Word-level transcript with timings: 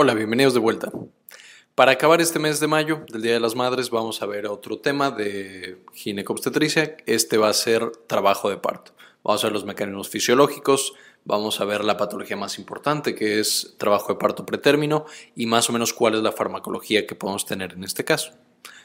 Hola, 0.00 0.14
bienvenidos 0.14 0.54
de 0.54 0.60
vuelta. 0.60 0.92
Para 1.74 1.90
acabar 1.90 2.20
este 2.20 2.38
mes 2.38 2.60
de 2.60 2.68
mayo, 2.68 3.04
del 3.10 3.20
Día 3.20 3.32
de 3.32 3.40
las 3.40 3.56
Madres, 3.56 3.90
vamos 3.90 4.22
a 4.22 4.26
ver 4.26 4.46
otro 4.46 4.78
tema 4.78 5.10
de 5.10 5.82
ginecobstetricia. 5.92 6.96
Este 7.04 7.36
va 7.36 7.48
a 7.48 7.52
ser 7.52 7.90
trabajo 8.06 8.48
de 8.48 8.58
parto. 8.58 8.92
Vamos 9.24 9.42
a 9.42 9.48
ver 9.48 9.54
los 9.54 9.64
mecanismos 9.64 10.08
fisiológicos, 10.08 10.92
vamos 11.24 11.60
a 11.60 11.64
ver 11.64 11.82
la 11.82 11.96
patología 11.96 12.36
más 12.36 12.60
importante, 12.60 13.16
que 13.16 13.40
es 13.40 13.74
trabajo 13.76 14.12
de 14.12 14.20
parto 14.20 14.46
pretérmino, 14.46 15.04
y 15.34 15.46
más 15.46 15.68
o 15.68 15.72
menos 15.72 15.92
cuál 15.92 16.14
es 16.14 16.22
la 16.22 16.30
farmacología 16.30 17.04
que 17.04 17.16
podemos 17.16 17.44
tener 17.44 17.72
en 17.72 17.82
este 17.82 18.04
caso. 18.04 18.34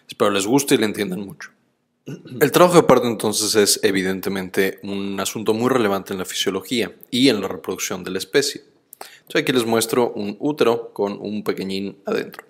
Espero 0.07 0.32
les 0.32 0.48
guste 0.48 0.73
y 0.73 0.77
le 0.80 0.86
entiendan 0.86 1.20
mucho. 1.20 1.52
El 2.07 2.52
trabajo 2.52 2.77
de 2.77 2.88
parto 2.88 3.05
entonces 3.05 3.54
es 3.54 3.80
evidentemente 3.84 4.80
un 4.82 5.20
asunto 5.20 5.54
muy 5.54 5.70
relevante 5.70 6.14
en 6.14 6.18
la 6.18 6.25
fisiología 6.25 6.91
y 7.11 7.30
en 7.30 7.39
la 7.39 7.48
reproducción 7.48 8.04
de 8.04 8.09
la 8.09 8.18
especie. 8.18 8.73
Aquí 9.34 9.52
les 9.52 9.66
muestro 9.66 10.12
un 10.13 10.38
útero 10.40 10.91
con 10.94 11.13
un 11.20 11.44
pequeñín 11.44 11.98
adentro. 12.05 12.45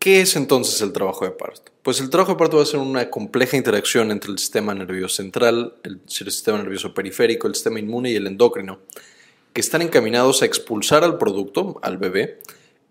¿Qué 0.00 0.20
es 0.20 0.34
entonces 0.34 0.80
el 0.80 0.92
trabajo 0.92 1.24
de 1.24 1.30
parto? 1.30 1.70
Pues 1.82 2.00
el 2.00 2.10
trabajo 2.10 2.32
de 2.32 2.38
parto 2.38 2.56
va 2.56 2.64
a 2.64 2.66
ser 2.66 2.80
una 2.80 3.08
compleja 3.08 3.56
interacción 3.56 4.10
entre 4.10 4.32
el 4.32 4.38
sistema 4.38 4.74
nervioso 4.74 5.16
central, 5.16 5.74
el 5.84 6.00
sistema 6.06 6.58
nervioso 6.58 6.92
periférico, 6.92 7.46
el 7.46 7.54
sistema 7.54 7.78
inmune 7.78 8.10
y 8.10 8.16
el 8.16 8.26
endocrino, 8.26 8.80
que 9.52 9.60
están 9.60 9.82
encaminados 9.82 10.42
a 10.42 10.46
expulsar 10.46 11.04
al 11.04 11.18
producto, 11.18 11.78
al 11.82 11.98
bebé, 11.98 12.40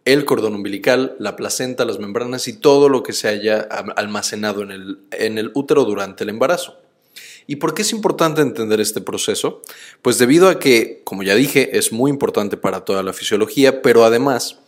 el 0.05 0.23
cordón 0.23 0.55
umbilical, 0.55 1.17
la 1.19 1.35
placenta, 1.35 1.83
las 1.83 1.99
membranas 1.99 2.47
y 2.47 2.53
todo 2.53 2.87
lo 2.87 3.03
que 3.03 3.11
se 3.11 3.27
haya 3.27 3.59
almacenado 3.59 4.63
en 4.63 5.37
el 5.37 5.51
útero 5.53 5.83
durante 5.83 6.23
el 6.23 6.29
embarazo. 6.29 6.77
¿Y 7.47 7.57
por 7.57 7.73
qué 7.73 7.83
es 7.83 7.91
importante 7.91 8.41
entender 8.41 8.81
este 8.81 9.01
proceso? 9.01 9.61
Pues 10.01 10.17
debido 10.17 10.49
a 10.49 10.59
que, 10.59 11.01
como 11.03 11.23
ya 11.23 11.35
dije, 11.35 11.77
es 11.77 11.91
muy 11.91 12.09
importante 12.09 12.57
para 12.57 12.85
toda 12.85 13.03
la 13.03 13.13
fisiología, 13.13 13.81
pero 13.81 14.03
además 14.03 14.59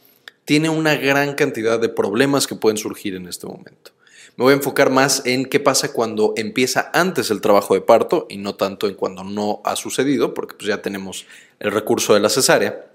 tiene 0.45 0.69
una 0.69 0.95
gran 0.95 1.34
cantidad 1.34 1.80
de 1.80 1.89
problemas 1.89 2.47
que 2.47 2.56
pueden 2.56 2.78
surgir 2.78 3.16
en 3.16 3.28
este 3.28 3.47
momento. 3.47 3.92
Me 4.38 4.44
voy 4.44 4.53
a 4.53 4.58
enfocar 4.58 4.92
más 4.92 5.23
en 5.25 5.45
qué 5.45 5.59
pasa 5.59 5.92
cuando 5.92 6.34
empieza 6.38 6.92
antes 6.94 7.31
el 7.31 7.42
trabajo 7.42 7.73
de 7.73 7.81
parto 7.81 8.28
y 8.30 8.38
no 8.38 8.53
tanto 8.53 8.88
en 8.88 8.94
cuando 8.94 9.23
no 9.23 9.62
ha 9.66 9.75
sucedido, 9.75 10.36
porque 10.36 10.56
pues 10.56 10.67
ya 10.67 10.84
tenemos 10.84 11.25
el 11.59 11.72
recurso 11.72 12.14
de 12.14 12.19
la 12.19 12.30
cesárea. 12.30 12.86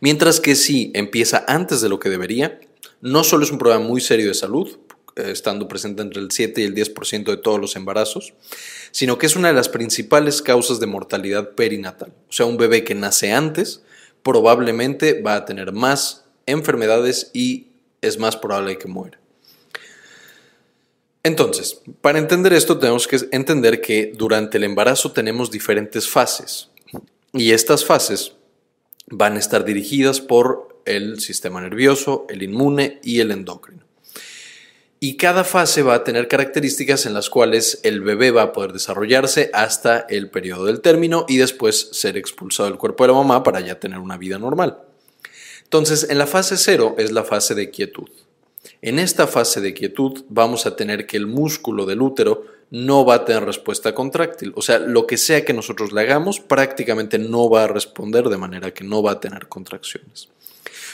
Mientras 0.00 0.40
que 0.40 0.56
si 0.56 0.90
empieza 0.94 1.44
antes 1.46 1.80
de 1.80 1.88
lo 1.88 2.00
que 2.00 2.10
debería, 2.10 2.58
no 3.00 3.22
solo 3.22 3.44
es 3.44 3.52
un 3.52 3.58
problema 3.58 3.84
muy 3.84 4.00
serio 4.00 4.26
de 4.26 4.34
salud, 4.34 4.78
estando 5.16 5.68
presente 5.68 6.02
entre 6.02 6.20
el 6.20 6.30
7 6.30 6.60
y 6.60 6.64
el 6.64 6.74
10% 6.74 7.24
de 7.24 7.36
todos 7.36 7.60
los 7.60 7.76
embarazos, 7.76 8.34
sino 8.90 9.18
que 9.18 9.26
es 9.26 9.36
una 9.36 9.48
de 9.48 9.54
las 9.54 9.68
principales 9.68 10.42
causas 10.42 10.80
de 10.80 10.86
mortalidad 10.86 11.50
perinatal. 11.50 12.12
O 12.28 12.32
sea, 12.32 12.46
un 12.46 12.56
bebé 12.56 12.84
que 12.84 12.94
nace 12.94 13.32
antes 13.32 13.82
probablemente 14.22 15.20
va 15.20 15.36
a 15.36 15.44
tener 15.44 15.72
más 15.72 16.24
enfermedades 16.46 17.30
y 17.32 17.68
es 18.00 18.18
más 18.18 18.36
probable 18.36 18.78
que 18.78 18.88
muera. 18.88 19.18
Entonces, 21.24 21.80
para 22.00 22.18
entender 22.18 22.52
esto 22.52 22.78
tenemos 22.78 23.06
que 23.06 23.18
entender 23.30 23.80
que 23.80 24.12
durante 24.16 24.58
el 24.58 24.64
embarazo 24.64 25.12
tenemos 25.12 25.50
diferentes 25.50 26.08
fases 26.08 26.70
y 27.32 27.52
estas 27.52 27.84
fases 27.84 28.32
van 29.06 29.36
a 29.36 29.38
estar 29.38 29.64
dirigidas 29.64 30.20
por 30.20 30.80
el 30.84 31.20
sistema 31.20 31.60
nervioso, 31.60 32.26
el 32.28 32.42
inmune 32.42 32.98
y 33.04 33.20
el 33.20 33.30
endocrino. 33.30 33.81
Y 35.04 35.16
cada 35.16 35.42
fase 35.42 35.82
va 35.82 35.94
a 35.94 36.04
tener 36.04 36.28
características 36.28 37.06
en 37.06 37.14
las 37.14 37.28
cuales 37.28 37.80
el 37.82 38.02
bebé 38.02 38.30
va 38.30 38.42
a 38.42 38.52
poder 38.52 38.72
desarrollarse 38.72 39.50
hasta 39.52 40.06
el 40.08 40.30
periodo 40.30 40.66
del 40.66 40.80
término 40.80 41.26
y 41.28 41.38
después 41.38 41.88
ser 41.90 42.16
expulsado 42.16 42.68
del 42.68 42.78
cuerpo 42.78 43.02
de 43.02 43.08
la 43.08 43.14
mamá 43.14 43.42
para 43.42 43.58
ya 43.58 43.80
tener 43.80 43.98
una 43.98 44.16
vida 44.16 44.38
normal. 44.38 44.78
Entonces, 45.64 46.06
en 46.08 46.18
la 46.18 46.28
fase 46.28 46.56
cero 46.56 46.94
es 46.98 47.10
la 47.10 47.24
fase 47.24 47.56
de 47.56 47.68
quietud. 47.70 48.08
En 48.84 48.98
esta 48.98 49.28
fase 49.28 49.60
de 49.60 49.74
quietud 49.74 50.24
vamos 50.28 50.66
a 50.66 50.74
tener 50.74 51.06
que 51.06 51.16
el 51.16 51.28
músculo 51.28 51.86
del 51.86 52.02
útero 52.02 52.44
no 52.72 53.04
va 53.04 53.14
a 53.14 53.24
tener 53.24 53.44
respuesta 53.44 53.94
contráctil. 53.94 54.52
O 54.56 54.62
sea, 54.62 54.80
lo 54.80 55.06
que 55.06 55.18
sea 55.18 55.44
que 55.44 55.52
nosotros 55.52 55.92
le 55.92 56.00
hagamos 56.00 56.40
prácticamente 56.40 57.16
no 57.20 57.48
va 57.48 57.62
a 57.62 57.68
responder 57.68 58.28
de 58.28 58.38
manera 58.38 58.74
que 58.74 58.82
no 58.82 59.00
va 59.00 59.12
a 59.12 59.20
tener 59.20 59.46
contracciones. 59.46 60.30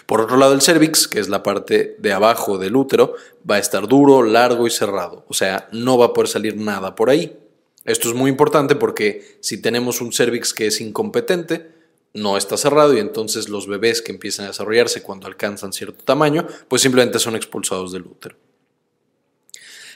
Por 0.05 0.21
otro 0.21 0.37
lado, 0.37 0.53
el 0.53 0.61
cervix, 0.61 1.09
que 1.09 1.19
es 1.19 1.31
la 1.31 1.43
parte 1.43 1.97
de 1.99 2.13
abajo 2.13 2.59
del 2.59 2.77
útero, 2.77 3.15
va 3.51 3.55
a 3.55 3.59
estar 3.59 3.89
duro, 3.89 4.23
largo 4.23 4.67
y 4.67 4.71
cerrado. 4.71 5.25
O 5.27 5.33
sea, 5.33 5.67
no 5.73 5.97
va 5.97 6.07
a 6.07 6.13
poder 6.13 6.29
salir 6.29 6.59
nada 6.59 6.95
por 6.95 7.09
ahí. 7.09 7.39
Esto 7.87 8.11
es 8.11 8.15
muy 8.15 8.31
importante 8.31 8.75
porque 8.75 9.39
si 9.41 9.63
tenemos 9.63 10.03
un 10.03 10.13
cervix 10.13 10.53
que 10.53 10.67
es 10.67 10.83
incompetente, 10.83 11.78
no 12.15 12.37
está 12.37 12.57
cerrado 12.57 12.95
y 12.95 13.01
entonces 13.01 13.49
los 13.49 13.67
bebés 13.67 14.03
que 14.03 14.13
empiezan 14.13 14.47
a 14.47 14.49
desarrollarse 14.49 15.03
cuando 15.03 15.27
alcanzan 15.27 15.73
cierto 15.73 16.05
tamaño, 16.05 16.47
pues 16.69 16.83
simplemente 16.83 17.19
son 17.19 17.37
expulsados 17.37 17.93
del 17.93 18.03
útero. 18.03 18.37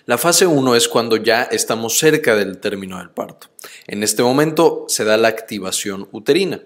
La 0.04 0.18
fase 0.18 0.46
1 0.46 0.74
es 0.74 0.88
cuando 0.88 1.16
ya 1.16 1.44
estamos 1.44 1.96
cerca 1.96 2.34
del 2.34 2.58
término 2.58 2.98
del 2.98 3.10
parto. 3.10 3.48
En 3.86 4.02
este 4.02 4.22
momento 4.22 4.84
se 4.88 5.04
da 5.04 5.16
la 5.16 5.28
activación 5.28 6.08
uterina. 6.10 6.60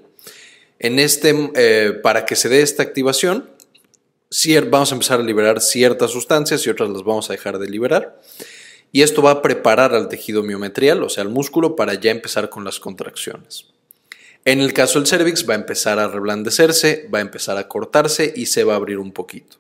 En 0.79 0.99
este, 0.99 1.51
eh, 1.55 1.93
para 2.03 2.25
que 2.25 2.35
se 2.35 2.49
dé 2.49 2.63
esta 2.63 2.83
activación, 2.83 3.51
vamos 4.69 4.91
a 4.91 4.95
empezar 4.95 5.21
a 5.21 5.23
liberar 5.23 5.61
ciertas 5.61 6.11
sustancias 6.11 6.67
y 6.67 6.71
otras 6.71 6.89
las 6.89 7.03
vamos 7.03 7.29
a 7.29 7.35
dejar 7.35 7.59
de 7.59 7.69
liberar. 7.69 8.19
Y 8.91 9.03
esto 9.03 9.21
va 9.21 9.33
a 9.33 9.43
preparar 9.43 9.95
al 9.95 10.09
tejido 10.09 10.43
miometrial, 10.43 11.03
o 11.03 11.11
sea, 11.11 11.23
al 11.23 11.29
músculo, 11.29 11.77
para 11.77 11.95
ya 11.95 12.11
empezar 12.11 12.49
con 12.49 12.65
las 12.65 12.81
contracciones. 12.81 13.67
En 14.47 14.61
el 14.61 14.73
caso 14.73 15.01
del 15.01 15.09
cervix 15.09 15.45
va 15.45 15.55
a 15.55 15.57
empezar 15.57 15.99
a 15.99 16.07
reblandecerse, 16.07 17.09
va 17.13 17.19
a 17.19 17.23
empezar 17.23 17.59
a 17.59 17.67
cortarse 17.67 18.33
y 18.37 18.47
se 18.47 18.63
va 18.63 18.75
a 18.75 18.77
abrir 18.77 19.01
un 19.01 19.11
poquito. 19.11 19.57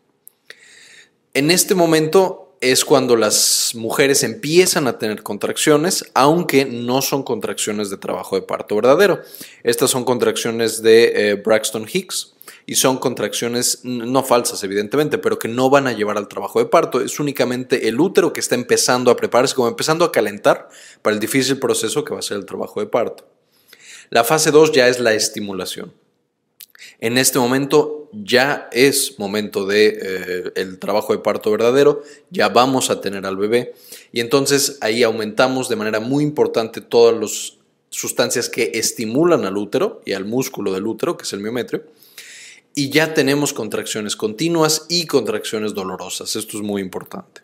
En 1.34 1.50
este 1.50 1.74
momento 1.74 2.56
es 2.60 2.84
cuando 2.84 3.16
las 3.16 3.72
mujeres 3.74 4.22
empiezan 4.22 4.86
a 4.86 4.96
tener 4.96 5.24
contracciones, 5.24 6.04
aunque 6.14 6.66
no 6.66 7.02
son 7.02 7.24
contracciones 7.24 7.90
de 7.90 7.96
trabajo 7.96 8.36
de 8.36 8.42
parto 8.42 8.76
verdadero. 8.76 9.22
Estas 9.64 9.90
son 9.90 10.04
contracciones 10.04 10.80
de 10.82 11.30
eh, 11.30 11.34
Braxton 11.34 11.88
Hicks 11.92 12.34
y 12.64 12.76
son 12.76 12.98
contracciones 12.98 13.80
no 13.82 14.22
falsas, 14.22 14.62
evidentemente, 14.62 15.18
pero 15.18 15.36
que 15.36 15.48
no 15.48 15.68
van 15.68 15.88
a 15.88 15.94
llevar 15.94 16.16
al 16.16 16.28
trabajo 16.28 16.60
de 16.60 16.66
parto. 16.66 17.00
Es 17.00 17.18
únicamente 17.18 17.88
el 17.88 17.98
útero 17.98 18.32
que 18.32 18.38
está 18.38 18.54
empezando 18.54 19.10
a 19.10 19.16
prepararse, 19.16 19.56
como 19.56 19.66
empezando 19.66 20.04
a 20.04 20.12
calentar 20.12 20.68
para 21.02 21.14
el 21.14 21.18
difícil 21.18 21.58
proceso 21.58 22.04
que 22.04 22.14
va 22.14 22.20
a 22.20 22.22
ser 22.22 22.36
el 22.36 22.46
trabajo 22.46 22.78
de 22.78 22.86
parto. 22.86 23.35
La 24.10 24.24
fase 24.24 24.50
2 24.50 24.72
ya 24.72 24.88
es 24.88 25.00
la 25.00 25.14
estimulación. 25.14 25.92
En 27.00 27.18
este 27.18 27.38
momento 27.38 28.08
ya 28.12 28.68
es 28.72 29.18
momento 29.18 29.66
de 29.66 29.98
eh, 30.00 30.52
el 30.56 30.78
trabajo 30.78 31.12
de 31.12 31.18
parto 31.18 31.50
verdadero, 31.50 32.02
ya 32.30 32.48
vamos 32.48 32.90
a 32.90 33.00
tener 33.00 33.26
al 33.26 33.36
bebé 33.36 33.74
y 34.12 34.20
entonces 34.20 34.78
ahí 34.80 35.02
aumentamos 35.02 35.68
de 35.68 35.76
manera 35.76 36.00
muy 36.00 36.24
importante 36.24 36.80
todas 36.80 37.18
las 37.18 37.58
sustancias 37.90 38.48
que 38.48 38.72
estimulan 38.74 39.44
al 39.44 39.56
útero 39.56 40.00
y 40.04 40.12
al 40.12 40.24
músculo 40.24 40.72
del 40.72 40.86
útero, 40.86 41.16
que 41.16 41.24
es 41.24 41.32
el 41.32 41.40
miometrio, 41.40 41.84
y 42.74 42.90
ya 42.90 43.14
tenemos 43.14 43.52
contracciones 43.52 44.16
continuas 44.16 44.86
y 44.88 45.06
contracciones 45.06 45.72
dolorosas. 45.72 46.36
Esto 46.36 46.58
es 46.58 46.62
muy 46.62 46.82
importante. 46.82 47.40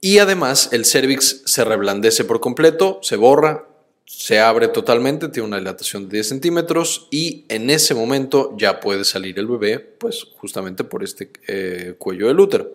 Y 0.00 0.18
además 0.18 0.68
el 0.72 0.84
cervix 0.84 1.42
se 1.44 1.64
reblandece 1.64 2.24
por 2.24 2.40
completo, 2.40 3.00
se 3.02 3.16
borra, 3.16 3.66
se 4.12 4.40
abre 4.40 4.66
totalmente, 4.66 5.28
tiene 5.28 5.46
una 5.46 5.58
dilatación 5.58 6.08
de 6.08 6.16
10 6.16 6.28
centímetros 6.28 7.06
y 7.12 7.44
en 7.48 7.70
ese 7.70 7.94
momento 7.94 8.54
ya 8.58 8.80
puede 8.80 9.04
salir 9.04 9.38
el 9.38 9.46
bebé, 9.46 9.78
pues 9.78 10.26
justamente 10.36 10.82
por 10.82 11.04
este 11.04 11.30
eh, 11.46 11.94
cuello 11.96 12.26
del 12.26 12.40
útero. 12.40 12.74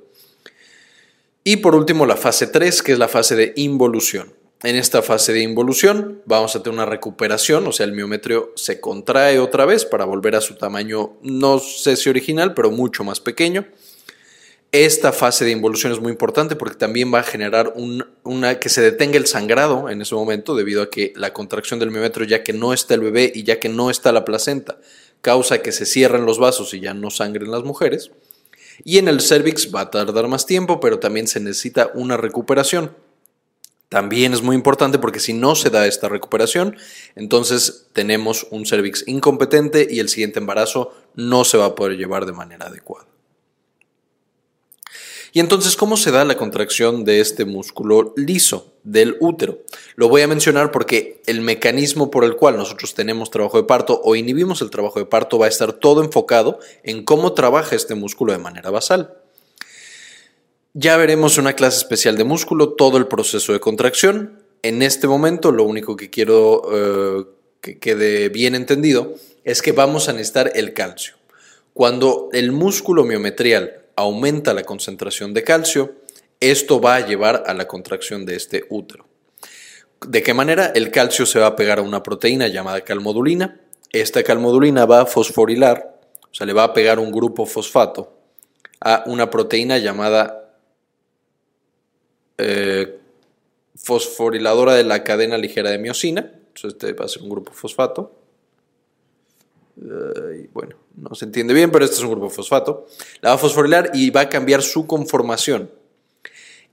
Y 1.44 1.58
por 1.58 1.76
último 1.76 2.06
la 2.06 2.16
fase 2.16 2.48
3, 2.48 2.82
que 2.82 2.94
es 2.94 3.00
la 3.00 3.10
fase 3.10 3.36
de 3.36 3.52
involución. 3.58 4.34
En 4.64 4.78
esta 4.78 5.02
fase 5.02 5.34
de 5.34 5.42
involución 5.42 6.22
vamos 6.26 6.56
a 6.56 6.64
tener 6.64 6.80
una 6.80 6.86
recuperación, 6.86 7.68
o 7.68 7.74
sea, 7.74 7.86
el 7.86 7.92
miometrio 7.92 8.54
se 8.56 8.80
contrae 8.80 9.38
otra 9.38 9.66
vez 9.66 9.84
para 9.84 10.06
volver 10.06 10.38
a 10.38 10.42
su 10.42 10.56
tamaño, 10.56 11.18
no 11.22 11.60
sé 11.60 11.98
si 11.98 12.10
original, 12.10 12.54
pero 12.54 12.72
mucho 12.72 13.04
más 13.04 13.20
pequeño. 13.20 13.68
Esta 14.78 15.14
fase 15.14 15.46
de 15.46 15.52
involución 15.52 15.94
es 15.94 16.02
muy 16.02 16.12
importante 16.12 16.58
porque 16.58 16.76
también 16.76 17.10
va 17.14 17.20
a 17.20 17.24
generar 17.24 17.74
una 18.26 18.60
que 18.60 18.68
se 18.68 18.82
detenga 18.82 19.16
el 19.16 19.26
sangrado 19.26 19.90
en 19.90 20.02
ese 20.02 20.16
momento 20.16 20.54
debido 20.54 20.82
a 20.82 20.90
que 20.90 21.14
la 21.16 21.32
contracción 21.32 21.80
del 21.80 21.92
miometrio 21.92 22.28
ya 22.28 22.44
que 22.44 22.52
no 22.52 22.74
está 22.74 22.94
el 22.94 23.00
bebé 23.00 23.32
y 23.34 23.44
ya 23.44 23.58
que 23.58 23.70
no 23.70 23.90
está 23.90 24.12
la 24.12 24.26
placenta 24.26 24.78
causa 25.22 25.62
que 25.62 25.72
se 25.72 25.86
cierren 25.86 26.26
los 26.26 26.40
vasos 26.40 26.74
y 26.74 26.82
ya 26.82 26.94
no 26.94 27.10
sangren 27.10 27.52
las 27.52 27.64
mujeres. 27.64 28.12
Y 28.84 28.98
en 28.98 29.08
el 29.08 29.22
cervix 29.22 29.74
va 29.74 29.80
a 29.80 29.92
tardar 29.92 30.28
más 30.28 30.46
tiempo, 30.46 30.82
pero 30.82 31.00
también 31.00 31.30
se 31.30 31.40
necesita 31.40 31.92
una 31.94 32.18
recuperación. 32.18 32.94
También 33.88 34.34
es 34.34 34.42
muy 34.42 34.58
importante 34.58 35.00
porque 35.00 35.22
si 35.22 35.32
no 35.32 35.56
se 35.56 35.70
da 35.70 35.88
esta 35.88 36.10
recuperación, 36.10 36.76
entonces 37.16 37.88
tenemos 37.94 38.46
un 38.52 38.66
cervix 38.66 39.08
incompetente 39.08 39.88
y 39.90 40.00
el 40.00 40.10
siguiente 40.10 40.40
embarazo 40.40 40.92
no 41.16 41.46
se 41.46 41.58
va 41.58 41.68
a 41.68 41.76
poder 41.76 41.96
llevar 41.96 42.26
de 42.26 42.34
manera 42.34 42.66
adecuada. 42.66 43.15
Y 45.36 45.42
entonces, 45.42 45.76
¿cómo 45.76 45.98
se 45.98 46.12
da 46.12 46.24
la 46.24 46.38
contracción 46.38 47.04
de 47.04 47.20
este 47.20 47.44
músculo 47.44 48.14
liso 48.16 48.72
del 48.86 49.18
útero? 49.20 49.60
Lo 49.98 50.08
voy 50.08 50.22
a 50.22 50.30
mencionar 50.30 50.72
porque 50.72 51.22
el 51.26 51.42
mecanismo 51.42 52.10
por 52.10 52.24
el 52.24 52.38
cual 52.38 52.56
nosotros 52.56 52.94
tenemos 52.94 53.32
trabajo 53.32 53.58
de 53.58 53.66
parto 53.66 54.00
o 54.02 54.16
inhibimos 54.16 54.62
el 54.62 54.70
trabajo 54.70 54.98
de 54.98 55.06
parto 55.06 55.38
va 55.38 55.48
a 55.48 55.50
estar 55.50 55.74
todo 55.74 56.02
enfocado 56.02 56.60
en 56.84 57.04
cómo 57.04 57.34
trabaja 57.34 57.76
este 57.76 57.96
músculo 57.96 58.32
de 58.32 58.40
manera 58.40 58.70
basal. 58.70 59.14
Ya 60.74 60.96
veremos 60.96 61.38
una 61.38 61.52
clase 61.52 61.80
especial 61.80 62.16
de 62.16 62.24
músculo 62.24 62.70
todo 62.70 62.98
el 62.98 63.08
proceso 63.08 63.52
de 63.52 63.60
contracción. 63.60 64.40
En 64.62 64.82
este 64.82 65.06
momento, 65.06 65.52
lo 65.52 65.66
único 65.66 65.98
que 65.98 66.10
quiero 66.10 66.62
eh, 66.72 67.26
que 67.60 67.78
quede 67.78 68.30
bien 68.30 68.56
entendido 68.56 69.16
es 69.44 69.62
que 69.62 69.74
vamos 69.74 70.08
a 70.08 70.14
necesitar 70.14 70.54
el 70.56 70.72
calcio. 70.72 71.16
Cuando 71.74 72.30
el 72.32 72.54
músculo 72.54 73.04
miometrial 73.04 73.82
aumenta 73.96 74.54
la 74.54 74.64
concentración 74.64 75.34
de 75.34 75.44
calcio, 75.44 75.96
esto 76.40 76.82
va 76.82 76.96
a 76.96 77.06
llevar 77.06 77.44
a 77.48 77.54
la 77.54 77.68
contracción 77.68 78.26
de 78.26 78.36
este 78.36 78.66
útero. 78.70 79.06
¿De 80.06 80.22
qué 80.22 80.34
manera? 80.34 80.68
El 80.76 80.92
calcio 80.92 81.26
se 81.26 81.40
va 81.40 81.48
a 81.48 81.56
pegar 81.56 81.80
a 81.80 81.82
una 81.82 82.04
proteína 82.04 82.48
llamada 82.48 82.82
calmodulina. 82.82 83.62
Esta 83.92 84.24
calmodulina 84.24 84.86
va 84.86 85.02
a 85.02 85.06
fosforilar, 85.06 86.00
o 86.22 86.34
sea, 86.34 86.46
le 86.46 86.54
va 86.54 86.66
a 86.66 86.74
pegar 86.74 87.00
un 87.00 87.12
grupo 87.12 87.46
fosfato 87.46 88.14
a 88.82 89.04
una 89.08 89.30
proteína 89.30 89.78
llamada 89.78 90.54
eh, 92.38 93.00
fosforiladora 93.76 94.74
de 94.74 94.84
la 94.84 95.04
cadena 95.04 95.38
ligera 95.38 95.72
de 95.72 95.78
miocina. 95.78 96.22
Entonces, 96.22 96.74
este 96.74 96.94
va 96.94 97.06
a 97.06 97.10
ser 97.10 97.24
un 97.24 97.30
grupo 97.30 97.52
fosfato. 97.54 98.12
bueno, 100.54 100.76
no 100.98 101.16
se 101.16 101.26
entiende 101.26 101.54
bien, 101.54 101.72
pero 101.72 101.86
este 101.86 101.98
es 101.98 102.04
un 102.04 102.12
grupo 102.12 102.30
fosfato. 102.30 102.88
La 103.22 103.30
va 103.30 103.36
a 103.36 103.38
fosforilar 103.38 103.92
y 103.94 104.10
va 104.10 104.22
a 104.22 104.30
cambiar 104.30 104.62
su 104.62 104.88
conformación. 104.88 105.72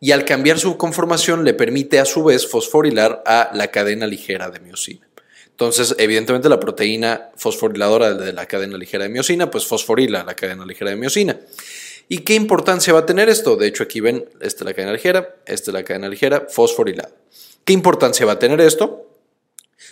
Y 0.00 0.12
al 0.12 0.24
cambiar 0.24 0.58
su 0.58 0.76
conformación 0.76 1.44
le 1.44 1.54
permite 1.54 2.00
a 2.00 2.04
su 2.04 2.24
vez 2.24 2.46
fosforilar 2.48 3.22
a 3.24 3.50
la 3.54 3.70
cadena 3.70 4.06
ligera 4.06 4.50
de 4.50 4.60
miocina. 4.60 5.08
Entonces, 5.50 5.94
evidentemente 5.98 6.48
la 6.48 6.58
proteína 6.58 7.30
fosforiladora 7.36 8.14
de 8.14 8.32
la 8.32 8.46
cadena 8.46 8.76
ligera 8.76 9.04
de 9.04 9.10
miocina, 9.10 9.50
pues 9.50 9.64
fosforila 9.66 10.24
la 10.24 10.34
cadena 10.34 10.66
ligera 10.66 10.90
de 10.90 10.96
miocina. 10.96 11.38
¿Y 12.08 12.18
qué 12.18 12.34
importancia 12.34 12.92
va 12.92 13.00
a 13.00 13.06
tener 13.06 13.28
esto? 13.28 13.56
De 13.56 13.68
hecho, 13.68 13.84
aquí 13.84 14.00
ven, 14.00 14.28
esta 14.40 14.64
es 14.64 14.66
la 14.66 14.74
cadena 14.74 14.92
ligera, 14.92 15.36
esta 15.46 15.70
es 15.70 15.74
la 15.74 15.84
cadena 15.84 16.08
ligera 16.08 16.46
fosforilada. 16.48 17.10
¿Qué 17.64 17.72
importancia 17.72 18.26
va 18.26 18.32
a 18.32 18.38
tener 18.38 18.60
esto? 18.60 19.06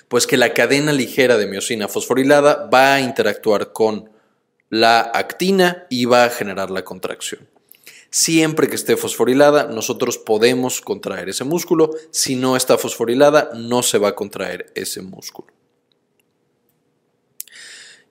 Pues 0.09 0.27
que 0.27 0.37
la 0.37 0.53
cadena 0.55 0.93
ligera 0.93 1.38
de 1.38 1.47
miocina 1.47 1.87
fosforilada 1.87 2.69
va 2.73 2.94
a 2.94 3.00
interactuar 3.00 3.73
con 3.73 4.11
la 4.70 5.00
actina 5.00 5.87
y 5.90 6.06
va 6.06 6.25
a 6.25 6.31
generar 6.31 6.70
la 6.70 6.84
contracción. 6.84 7.49
Siempre 8.11 8.69
que 8.69 8.75
esté 8.76 8.96
fosforilada, 8.96 9.64
nosotros 9.64 10.19
podemos 10.19 10.81
contraer 10.81 11.28
ese 11.28 11.44
músculo. 11.44 11.90
Si 12.11 12.34
no 12.34 12.56
está 12.56 12.78
fosforilada, 12.78 13.50
no 13.55 13.82
se 13.82 13.99
va 13.99 14.08
a 14.08 14.14
contraer 14.17 14.72
ese 14.75 15.02
músculo. 15.02 15.52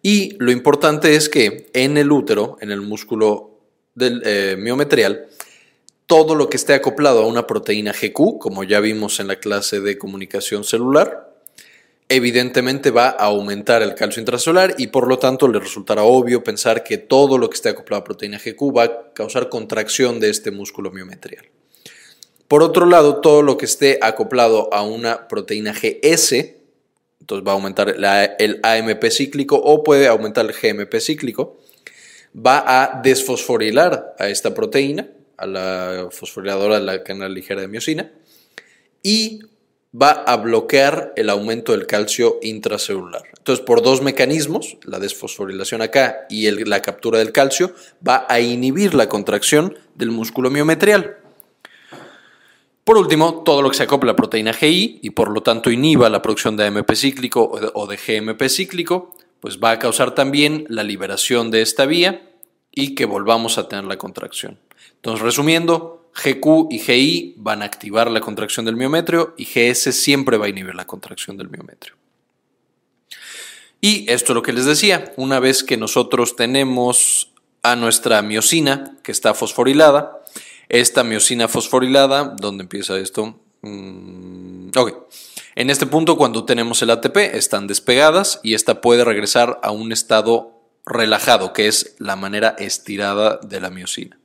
Y 0.02 0.38
lo 0.40 0.52
importante 0.52 1.16
es 1.16 1.28
que 1.28 1.70
en 1.74 1.98
el 1.98 2.12
útero, 2.12 2.58
en 2.62 2.72
el 2.72 2.82
músculo 2.82 3.60
del 3.96 4.22
eh, 4.26 4.56
miometrial, 4.58 5.28
todo 6.06 6.36
lo 6.36 6.50
que 6.50 6.58
esté 6.58 6.74
acoplado 6.74 7.24
a 7.24 7.28
una 7.28 7.46
proteína 7.46 7.92
GQ, 7.92 8.40
como 8.40 8.64
ya 8.64 8.80
vimos 8.80 9.20
en 9.20 9.28
la 9.28 9.40
clase 9.40 9.82
de 9.82 9.98
comunicación 9.98 10.64
celular, 10.64 11.29
evidentemente 12.10 12.90
va 12.90 13.10
a 13.10 13.26
aumentar 13.26 13.84
el 13.84 13.94
calcio 13.94 14.20
intracelular 14.20 14.74
y 14.80 14.88
por 14.88 15.08
lo 15.08 15.20
tanto 15.20 15.48
le 15.48 15.60
resultará 15.60 16.02
obvio 16.02 16.44
pensar 16.44 16.84
que 16.84 16.98
todo 16.98 17.38
lo 17.38 17.50
que 17.50 17.56
esté 17.56 17.70
acoplado 17.70 18.02
a 18.02 18.04
proteína 18.04 18.40
GQ 18.40 18.76
va 18.76 18.84
a 18.84 19.14
causar 19.14 19.48
contracción 19.48 20.20
de 20.20 20.32
este 20.32 20.50
músculo 20.50 20.90
miometrial. 20.90 21.46
Por 22.48 22.64
otro 22.64 22.88
lado, 22.88 23.22
todo 23.22 23.44
lo 23.44 23.58
que 23.58 23.66
esté 23.66 24.00
acoplado 24.02 24.74
a 24.74 24.82
una 24.82 25.28
proteína 25.28 25.72
GS, 25.72 26.34
entonces 27.22 27.48
va 27.48 27.52
a 27.52 27.56
aumentar 27.56 27.96
el 28.40 28.60
AMP 28.64 29.06
cíclico 29.12 29.56
o 29.56 29.84
puede 29.84 30.08
aumentar 30.08 30.48
el 30.48 30.54
GMP 30.54 31.00
cíclico, 31.00 31.60
va 32.36 32.64
a 32.66 33.02
desfosforilar 33.04 34.16
a 34.18 34.30
esta 34.30 34.56
proteína, 34.56 35.12
a 35.38 35.46
la 35.46 36.08
fosforiladora 36.10 36.80
de 36.80 36.86
la 36.86 37.04
cadena 37.04 37.30
ligera 37.30 37.62
de 37.62 37.68
miocina, 37.68 38.12
y 39.04 39.42
va 39.94 40.12
a 40.12 40.38
bloquear 40.38 41.14
el 41.16 41.30
aumento 41.30 41.72
del 41.72 41.88
calcio 41.88 42.38
intracelular. 42.42 43.24
Entonces, 43.38 43.66
por 43.66 43.82
dos 43.82 44.02
mecanismos, 44.02 44.78
la 44.84 45.00
desfosforilación 45.00 45.82
acá 45.82 46.28
y 46.30 46.50
la 46.52 46.82
captura 46.82 47.20
del 47.20 47.32
calcio, 47.32 47.74
va 48.08 48.26
a 48.30 48.40
inhibir 48.40 48.94
la 48.94 49.10
contracción 49.10 49.76
del 49.96 50.12
músculo 50.12 50.50
miometrial. 50.52 51.18
Por 52.84 52.98
último, 52.98 53.44
todo 53.44 53.62
lo 53.62 53.70
que 53.70 53.78
se 53.78 53.84
acopla 53.84 54.12
a 54.12 54.14
la 54.14 54.18
proteína 54.18 54.54
GI 54.54 55.00
y 55.04 55.10
por 55.12 55.32
lo 55.32 55.42
tanto 55.42 55.70
inhiba 55.70 56.10
la 56.10 56.22
producción 56.22 56.58
de 56.58 56.66
AMP 56.66 56.92
cíclico 56.94 57.52
o 57.74 57.88
de 57.88 57.98
GMP 57.98 58.48
cíclico, 58.50 59.16
pues 59.40 59.60
va 59.60 59.72
a 59.72 59.80
causar 59.80 60.16
también 60.16 60.66
la 60.70 60.84
liberación 60.84 61.52
de 61.52 61.62
esta 61.62 61.86
vía 61.86 62.32
y 62.72 62.96
que 62.96 63.06
volvamos 63.06 63.58
a 63.58 63.68
tener 63.68 63.86
la 63.86 63.98
contracción. 63.98 64.60
Entonces, 64.96 65.24
resumiendo, 65.24 65.99
GQ 66.20 66.68
y 66.70 66.80
GI 66.80 67.36
van 67.38 67.62
a 67.62 67.66
activar 67.66 68.12
la 68.12 68.22
contracción 68.22 68.66
del 68.66 68.76
miometrio 68.76 69.34
y 69.38 69.46
GS 69.46 69.94
siempre 69.94 70.38
va 70.38 70.46
a 70.46 70.50
inhibir 70.50 70.76
la 70.76 70.86
contracción 70.86 71.38
del 71.38 71.50
miometrio. 71.50 71.96
Y 73.82 74.10
esto 74.12 74.34
es 74.34 74.36
lo 74.36 74.44
que 74.44 74.54
les 74.54 74.66
decía, 74.66 75.14
una 75.16 75.40
vez 75.40 75.64
que 75.64 75.78
nosotros 75.78 76.36
tenemos 76.36 77.32
a 77.64 77.76
nuestra 77.76 78.22
miocina 78.22 78.98
que 79.04 79.12
está 79.12 79.34
fosforilada, 79.34 80.24
esta 80.68 81.04
miocina 81.04 81.48
fosforilada, 81.48 82.36
¿dónde 82.40 82.64
empieza 82.64 82.98
esto? 82.98 83.40
Mm, 83.62 84.70
ok. 84.76 85.08
En 85.56 85.70
este 85.70 85.86
punto, 85.86 86.18
cuando 86.18 86.46
tenemos 86.46 86.82
el 86.82 86.92
ATP, 86.92 87.18
están 87.34 87.68
despegadas 87.68 88.40
y 88.44 88.54
esta 88.54 88.82
puede 88.82 89.04
regresar 89.04 89.60
a 89.64 89.72
un 89.72 89.92
estado 89.92 90.60
relajado, 90.86 91.54
que 91.54 91.68
es 91.68 91.96
la 92.00 92.16
manera 92.16 92.56
estirada 92.60 93.40
de 93.42 93.60
la 93.60 93.70
miocina. 93.70 94.19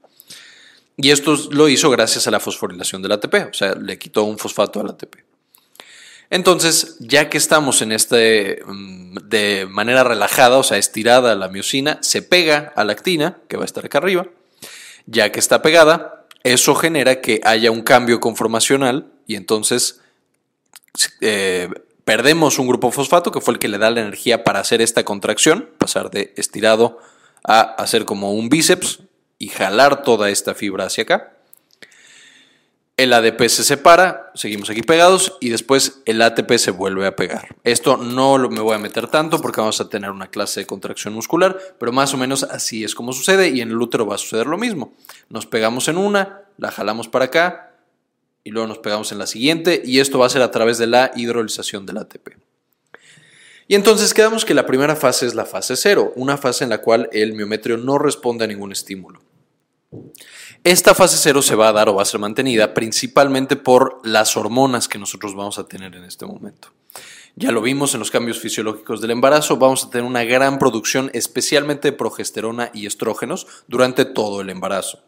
Y 0.97 1.11
esto 1.11 1.37
lo 1.51 1.69
hizo 1.69 1.91
gracias 1.91 2.27
a 2.27 2.31
la 2.31 2.41
fosforilación 2.41 3.03
del 3.03 3.13
ATP, 3.13 3.35
o 3.51 3.55
sea, 3.55 3.75
le 3.75 3.99
quitó 3.99 4.25
un 4.25 4.39
fosfato 4.39 4.81
al 4.81 4.91
ATP. 4.91 5.17
Entonces, 6.31 6.97
ya 7.01 7.29
que 7.29 7.39
estamos 7.39 7.83
en 7.83 7.93
este 7.93 8.63
mm, 8.67 9.17
de 9.25 9.67
manera 9.69 10.05
relajada, 10.05 10.59
o 10.59 10.63
sea, 10.63 10.79
estirada 10.79 11.35
la 11.35 11.49
miocina, 11.49 11.99
se 12.01 12.23
pega 12.23 12.73
a 12.77 12.85
la 12.85 12.93
actina, 12.93 13.39
que 13.49 13.57
va 13.57 13.63
a 13.63 13.67
estar 13.67 13.85
acá 13.85 13.99
arriba. 13.99 14.27
Ya 15.07 15.31
que 15.33 15.39
está 15.39 15.61
pegada, 15.61 16.25
eso 16.45 16.75
genera 16.75 17.21
que 17.21 17.41
haya 17.45 17.71
un 17.71 17.83
cambio 17.83 18.21
conformacional 18.21 19.13
y 19.27 19.37
entonces 19.37 20.01
eh, 21.21 21.69
perdemos 22.05 22.59
un 22.59 22.69
grupo 22.69 22.91
fosfato 22.91 23.33
que 23.33 23.41
fue 23.41 23.55
el 23.55 23.61
que 23.61 23.69
le 23.69 23.79
da 23.79 23.91
la 23.91 24.01
energía 24.01 24.45
para 24.45 24.61
hacer 24.61 24.83
esta 24.83 25.05
contracción, 25.05 25.71
pasar 25.79 26.11
de 26.11 26.33
estirado 26.37 26.99
a 27.43 27.61
hacer 27.61 28.05
como 28.05 28.33
un 28.33 28.49
bíceps, 28.49 29.01
y 29.45 29.49
jalar 29.49 30.03
toda 30.03 30.31
esta 30.31 30.55
fibra 30.55 30.87
hacia 30.87 31.03
acá. 31.03 31.35
El 32.97 33.13
ADP 33.13 33.49
se 33.49 33.63
separa, 33.63 34.31
seguimos 34.35 34.71
aquí 34.71 34.81
pegados 34.81 35.37
y 35.39 35.51
después 35.51 36.01
el 36.07 36.23
ATP 36.23 36.53
se 36.57 36.71
vuelve 36.71 37.07
a 37.07 37.15
pegar. 37.15 37.57
Esto 37.63 37.99
no 37.99 38.39
me 38.49 38.61
voy 38.61 38.75
a 38.75 38.79
meter 38.79 39.09
tanto 39.09 39.43
porque 39.43 39.61
vamos 39.61 39.83
a 39.83 39.91
tener 39.91 40.11
una 40.11 40.29
clase 40.31 40.61
de 40.61 40.67
contracción 40.67 41.13
muscular, 41.13 41.59
pero 41.79 41.93
más 41.93 42.15
o 42.15 42.17
menos 42.17 42.45
así 42.45 42.85
es 42.85 42.95
como 42.95 43.13
sucede 43.13 43.49
y 43.49 43.61
en 43.61 43.69
el 43.69 43.83
útero 43.83 44.07
va 44.07 44.15
a 44.15 44.19
suceder 44.19 44.47
lo 44.47 44.57
mismo. 44.57 44.95
Nos 45.29 45.45
pegamos 45.45 45.89
en 45.89 45.99
una, 45.99 46.45
la 46.57 46.71
jalamos 46.71 47.09
para 47.09 47.27
acá 47.27 47.75
y 48.45 48.51
luego 48.51 48.67
nos 48.67 48.79
pegamos 48.79 49.13
en 49.13 49.19
la 49.19 49.27
siguiente 49.27 49.83
y 49.85 49.99
esto 49.99 50.19
va 50.19 50.25
a 50.25 50.31
ser 50.31 50.41
a 50.41 50.51
través 50.53 50.79
de 50.79 50.87
la 50.87 51.11
hidrolización 51.15 51.85
del 51.85 51.99
ATP. 51.99 52.29
Y 53.67 53.75
entonces 53.75 54.15
quedamos 54.15 54.47
que 54.47 54.55
la 54.55 54.65
primera 54.65 54.97
fase 54.97 55.27
es 55.27 55.35
la 55.35 55.45
fase 55.45 55.77
cero, 55.77 56.15
una 56.17 56.39
fase 56.39 56.65
en 56.65 56.71
la 56.71 56.79
cual 56.79 57.11
el 57.13 57.35
miometrio 57.35 57.77
no 57.77 57.99
responde 57.99 58.45
a 58.45 58.49
ningún 58.49 58.73
estímulo. 58.73 59.21
Esta 60.63 60.95
fase 60.95 61.17
cero 61.19 61.43
se 61.43 61.55
va 61.55 61.69
a 61.69 61.73
dar 61.73 61.89
o 61.89 61.95
va 61.95 62.03
a 62.03 62.07
ser 62.07 62.21
mantenida 62.21 62.73
principalmente 62.75 63.57
por 63.57 64.01
las 64.05 64.37
hormonas 64.37 64.89
que 64.89 64.99
nosotros 64.99 65.35
vamos 65.35 65.59
a 65.59 65.67
tener 65.67 65.95
en 65.95 66.05
este 66.05 66.27
momento. 66.27 66.73
Ya 67.37 67.51
lo 67.51 67.61
vimos 67.61 67.93
en 67.95 67.99
los 67.99 68.13
cambios 68.13 68.39
fisiológicos 68.39 69.01
del 69.01 69.11
embarazo, 69.11 69.57
vamos 69.57 69.85
a 69.85 69.91
tener 69.91 70.07
una 70.07 70.23
gran 70.23 70.59
producción 70.59 71.11
especialmente 71.15 71.91
de 71.91 71.97
progesterona 71.97 72.71
y 72.73 72.87
estrógenos 72.87 73.47
durante 73.67 74.05
todo 74.05 74.41
el 74.41 74.51
embarazo. 74.51 75.01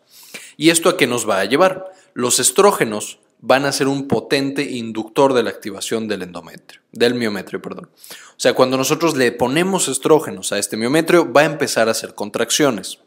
¿Y 0.56 0.70
esto 0.70 0.88
a 0.88 0.96
qué 0.96 1.06
nos 1.06 1.28
va 1.28 1.38
a 1.38 1.44
llevar? 1.44 1.84
Los 2.14 2.40
estrógenos 2.40 3.20
van 3.40 3.64
a 3.64 3.72
ser 3.72 3.86
un 3.86 4.08
potente 4.08 4.62
inductor 4.62 5.34
de 5.34 5.44
la 5.44 5.50
activación 5.50 6.08
del 6.08 6.22
endometrio, 6.22 6.80
del 6.90 7.14
miometrio, 7.14 7.62
perdón. 7.62 7.90
O 8.10 8.38
sea, 8.40 8.54
cuando 8.54 8.76
nosotros 8.76 9.16
le 9.16 9.30
ponemos 9.30 9.86
estrógenos 9.88 10.52
a 10.52 10.58
este 10.58 10.76
miometrio, 10.76 11.32
va 11.32 11.42
a 11.42 11.46
empezar 11.46 11.86
a 11.86 11.92
hacer 11.92 12.14
contracciones. 12.14 12.98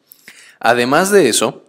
Además 0.59 1.12
de 1.12 1.27
eso, 1.27 1.65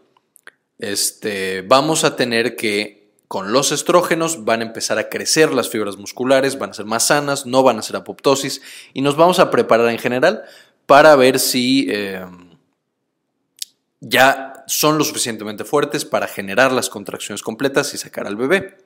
este, 0.81 1.63
vamos 1.63 2.05
a 2.05 2.17
tener 2.17 2.57
que 2.57 3.11
con 3.29 3.53
los 3.53 3.71
estrógenos 3.71 4.45
van 4.45 4.61
a 4.61 4.65
empezar 4.65 4.99
a 4.99 5.09
crecer 5.09 5.53
las 5.53 5.69
fibras 5.69 5.97
musculares, 5.97 6.59
van 6.59 6.71
a 6.71 6.75
ser 6.75 6.87
más 6.87 7.07
sanas, 7.07 7.47
no 7.47 7.63
van 7.63 7.79
a 7.79 7.83
ser 7.83 7.97
apoptosis 7.97 8.61
y 8.93 9.03
nos 9.03 9.17
vamos 9.17 9.39
a 9.39 9.51
preparar 9.51 9.89
en 9.89 9.99
general 9.99 10.43
para 10.87 11.15
ver 11.17 11.39
si... 11.39 11.87
Eh, 11.91 12.25
ya 14.01 14.65
son 14.67 14.99
lo 14.99 15.05
suficientemente 15.05 15.65
fuertes 15.65 16.05
para 16.05 16.27
generar 16.27 16.73
las 16.73 16.89
contracciones 16.89 17.43
completas 17.43 17.95
y 17.95 17.99
sacar 17.99 18.27
al 18.27 18.37
bebé. 18.37 18.79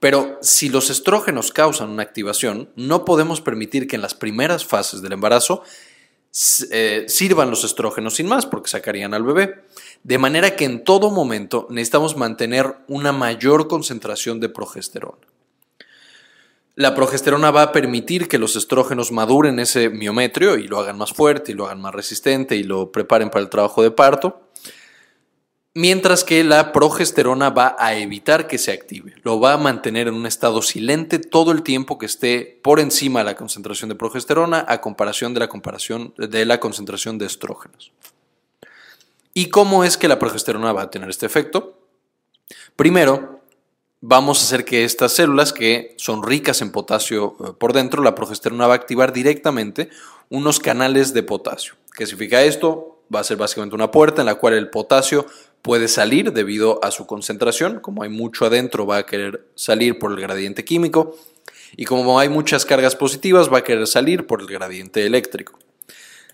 Pero 0.00 0.38
si 0.42 0.68
los 0.68 0.90
estrógenos 0.90 1.52
causan 1.52 1.90
una 1.90 2.02
activación, 2.02 2.70
no 2.76 3.04
podemos 3.04 3.40
permitir 3.40 3.86
que 3.86 3.96
en 3.96 4.02
las 4.02 4.14
primeras 4.14 4.64
fases 4.64 5.02
del 5.02 5.12
embarazo 5.12 5.62
eh, 6.70 7.04
sirvan 7.08 7.50
los 7.50 7.62
estrógenos 7.64 8.14
sin 8.14 8.26
más, 8.26 8.46
porque 8.46 8.70
sacarían 8.70 9.12
al 9.12 9.22
bebé. 9.22 9.64
De 10.02 10.18
manera 10.18 10.56
que 10.56 10.64
en 10.64 10.82
todo 10.82 11.10
momento 11.10 11.66
necesitamos 11.70 12.16
mantener 12.16 12.76
una 12.88 13.12
mayor 13.12 13.68
concentración 13.68 14.40
de 14.40 14.48
progesterona. 14.48 15.26
La 16.74 16.94
progesterona 16.94 17.50
va 17.50 17.62
a 17.62 17.72
permitir 17.72 18.28
que 18.28 18.38
los 18.38 18.56
estrógenos 18.56 19.12
maduren 19.12 19.58
ese 19.58 19.90
miometrio 19.90 20.56
y 20.56 20.68
lo 20.68 20.80
hagan 20.80 20.96
más 20.96 21.12
fuerte 21.12 21.52
y 21.52 21.54
lo 21.54 21.66
hagan 21.66 21.82
más 21.82 21.94
resistente 21.94 22.56
y 22.56 22.62
lo 22.62 22.90
preparen 22.90 23.28
para 23.28 23.42
el 23.42 23.50
trabajo 23.50 23.82
de 23.82 23.90
parto. 23.90 24.48
Mientras 25.74 26.22
que 26.22 26.44
la 26.44 26.70
progesterona 26.70 27.48
va 27.48 27.76
a 27.78 27.94
evitar 27.94 28.46
que 28.46 28.58
se 28.58 28.72
active, 28.72 29.14
lo 29.22 29.40
va 29.40 29.54
a 29.54 29.56
mantener 29.56 30.06
en 30.06 30.14
un 30.14 30.26
estado 30.26 30.60
silente 30.60 31.18
todo 31.18 31.50
el 31.50 31.62
tiempo 31.62 31.96
que 31.96 32.04
esté 32.04 32.60
por 32.62 32.78
encima 32.78 33.20
de 33.20 33.24
la 33.24 33.36
concentración 33.36 33.88
de 33.88 33.94
progesterona 33.94 34.66
a 34.68 34.82
comparación 34.82 35.32
de 35.32 35.40
la, 35.40 35.48
comparación 35.48 36.12
de 36.18 36.44
la 36.44 36.60
concentración 36.60 37.16
de 37.16 37.24
estrógenos. 37.24 37.90
¿Y 39.32 39.48
cómo 39.48 39.82
es 39.82 39.96
que 39.96 40.08
la 40.08 40.18
progesterona 40.18 40.74
va 40.74 40.82
a 40.82 40.90
tener 40.90 41.08
este 41.08 41.24
efecto? 41.24 41.78
Primero, 42.76 43.40
vamos 44.02 44.40
a 44.40 44.44
hacer 44.44 44.66
que 44.66 44.84
estas 44.84 45.12
células 45.12 45.54
que 45.54 45.94
son 45.96 46.22
ricas 46.22 46.60
en 46.60 46.70
potasio 46.70 47.36
eh, 47.40 47.52
por 47.58 47.72
dentro, 47.72 48.02
la 48.02 48.14
progesterona 48.14 48.66
va 48.66 48.74
a 48.74 48.76
activar 48.76 49.14
directamente 49.14 49.88
unos 50.28 50.58
canales 50.58 51.14
de 51.14 51.22
potasio. 51.22 51.76
¿Qué 51.96 52.04
significa 52.04 52.42
esto? 52.42 53.04
Va 53.14 53.20
a 53.20 53.24
ser 53.24 53.38
básicamente 53.38 53.74
una 53.74 53.90
puerta 53.90 54.20
en 54.20 54.26
la 54.26 54.34
cual 54.34 54.54
el 54.54 54.68
potasio 54.68 55.26
puede 55.62 55.88
salir 55.88 56.32
debido 56.32 56.84
a 56.84 56.90
su 56.90 57.06
concentración. 57.06 57.80
Como 57.80 58.02
hay 58.02 58.08
mucho 58.08 58.44
adentro, 58.44 58.86
va 58.86 58.98
a 58.98 59.06
querer 59.06 59.46
salir 59.54 59.98
por 59.98 60.12
el 60.12 60.20
gradiente 60.20 60.64
químico. 60.64 61.16
Y 61.76 61.84
como 61.84 62.18
hay 62.18 62.28
muchas 62.28 62.66
cargas 62.66 62.96
positivas, 62.96 63.50
va 63.50 63.58
a 63.58 63.64
querer 63.64 63.86
salir 63.86 64.26
por 64.26 64.40
el 64.40 64.48
gradiente 64.48 65.06
eléctrico. 65.06 65.58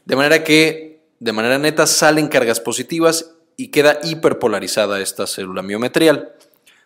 De 0.05 0.17
manera 0.17 0.43
que, 0.43 1.03
de 1.21 1.33
manera 1.33 1.59
neta, 1.59 1.87
salen 1.87 2.29
cargas 2.29 2.61
positivas 2.61 3.35
y 3.57 3.69
queda 3.69 3.99
hiperpolarizada 4.03 5.01
esta 5.01 5.27
célula 5.27 5.63
miometrial. 5.63 6.33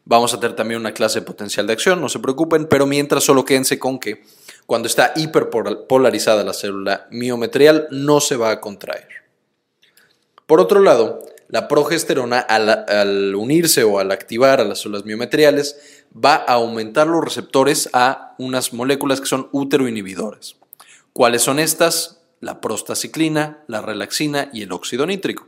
Vamos 0.05 0.35
a 0.35 0.41
tener 0.41 0.57
también 0.57 0.81
una 0.81 0.93
clase 0.93 1.21
de 1.21 1.27
potencial 1.27 1.67
de 1.67 1.75
acción, 1.75 2.01
no 2.01 2.09
se 2.09 2.19
preocupen, 2.19 2.67
pero 2.67 2.87
mientras 2.87 3.23
solo 3.23 3.45
quédense 3.45 3.79
con 3.79 4.01
que 4.01 4.25
cuando 4.67 4.89
está 4.89 5.13
hiperpolarizada 5.15 6.43
la 6.43 6.53
célula 6.53 7.07
miometrial 7.11 7.87
no 7.91 8.21
se 8.21 8.37
va 8.37 8.51
a 8.51 8.61
contraer. 8.61 9.07
Por 10.47 10.61
otro 10.61 10.81
lado, 10.81 11.21
la 11.53 11.69
progesterona 11.69 12.41
al, 12.41 13.35
unirse 13.35 13.85
o 13.85 13.99
al 13.99 14.11
activar 14.11 14.59
a 14.59 14.65
las 14.65 14.81
células 14.81 15.05
miometriales 15.05 15.77
va 16.13 16.37
a 16.37 16.55
aumentar 16.55 17.07
los 17.07 17.23
receptores 17.23 17.91
a 17.93 18.35
unas 18.39 18.73
moléculas 18.73 19.21
que 19.21 19.27
son 19.27 19.51
útero-inhibidoras. 19.53 20.57
¿Cuáles 21.13 21.43
son 21.43 21.59
estas? 21.59 22.23
La 22.41 22.63
prostaciclina, 22.63 23.65
la 23.67 23.83
relaxina 23.83 24.49
y 24.55 24.63
el 24.63 24.73
óxido 24.73 25.05
nítrico. 25.05 25.47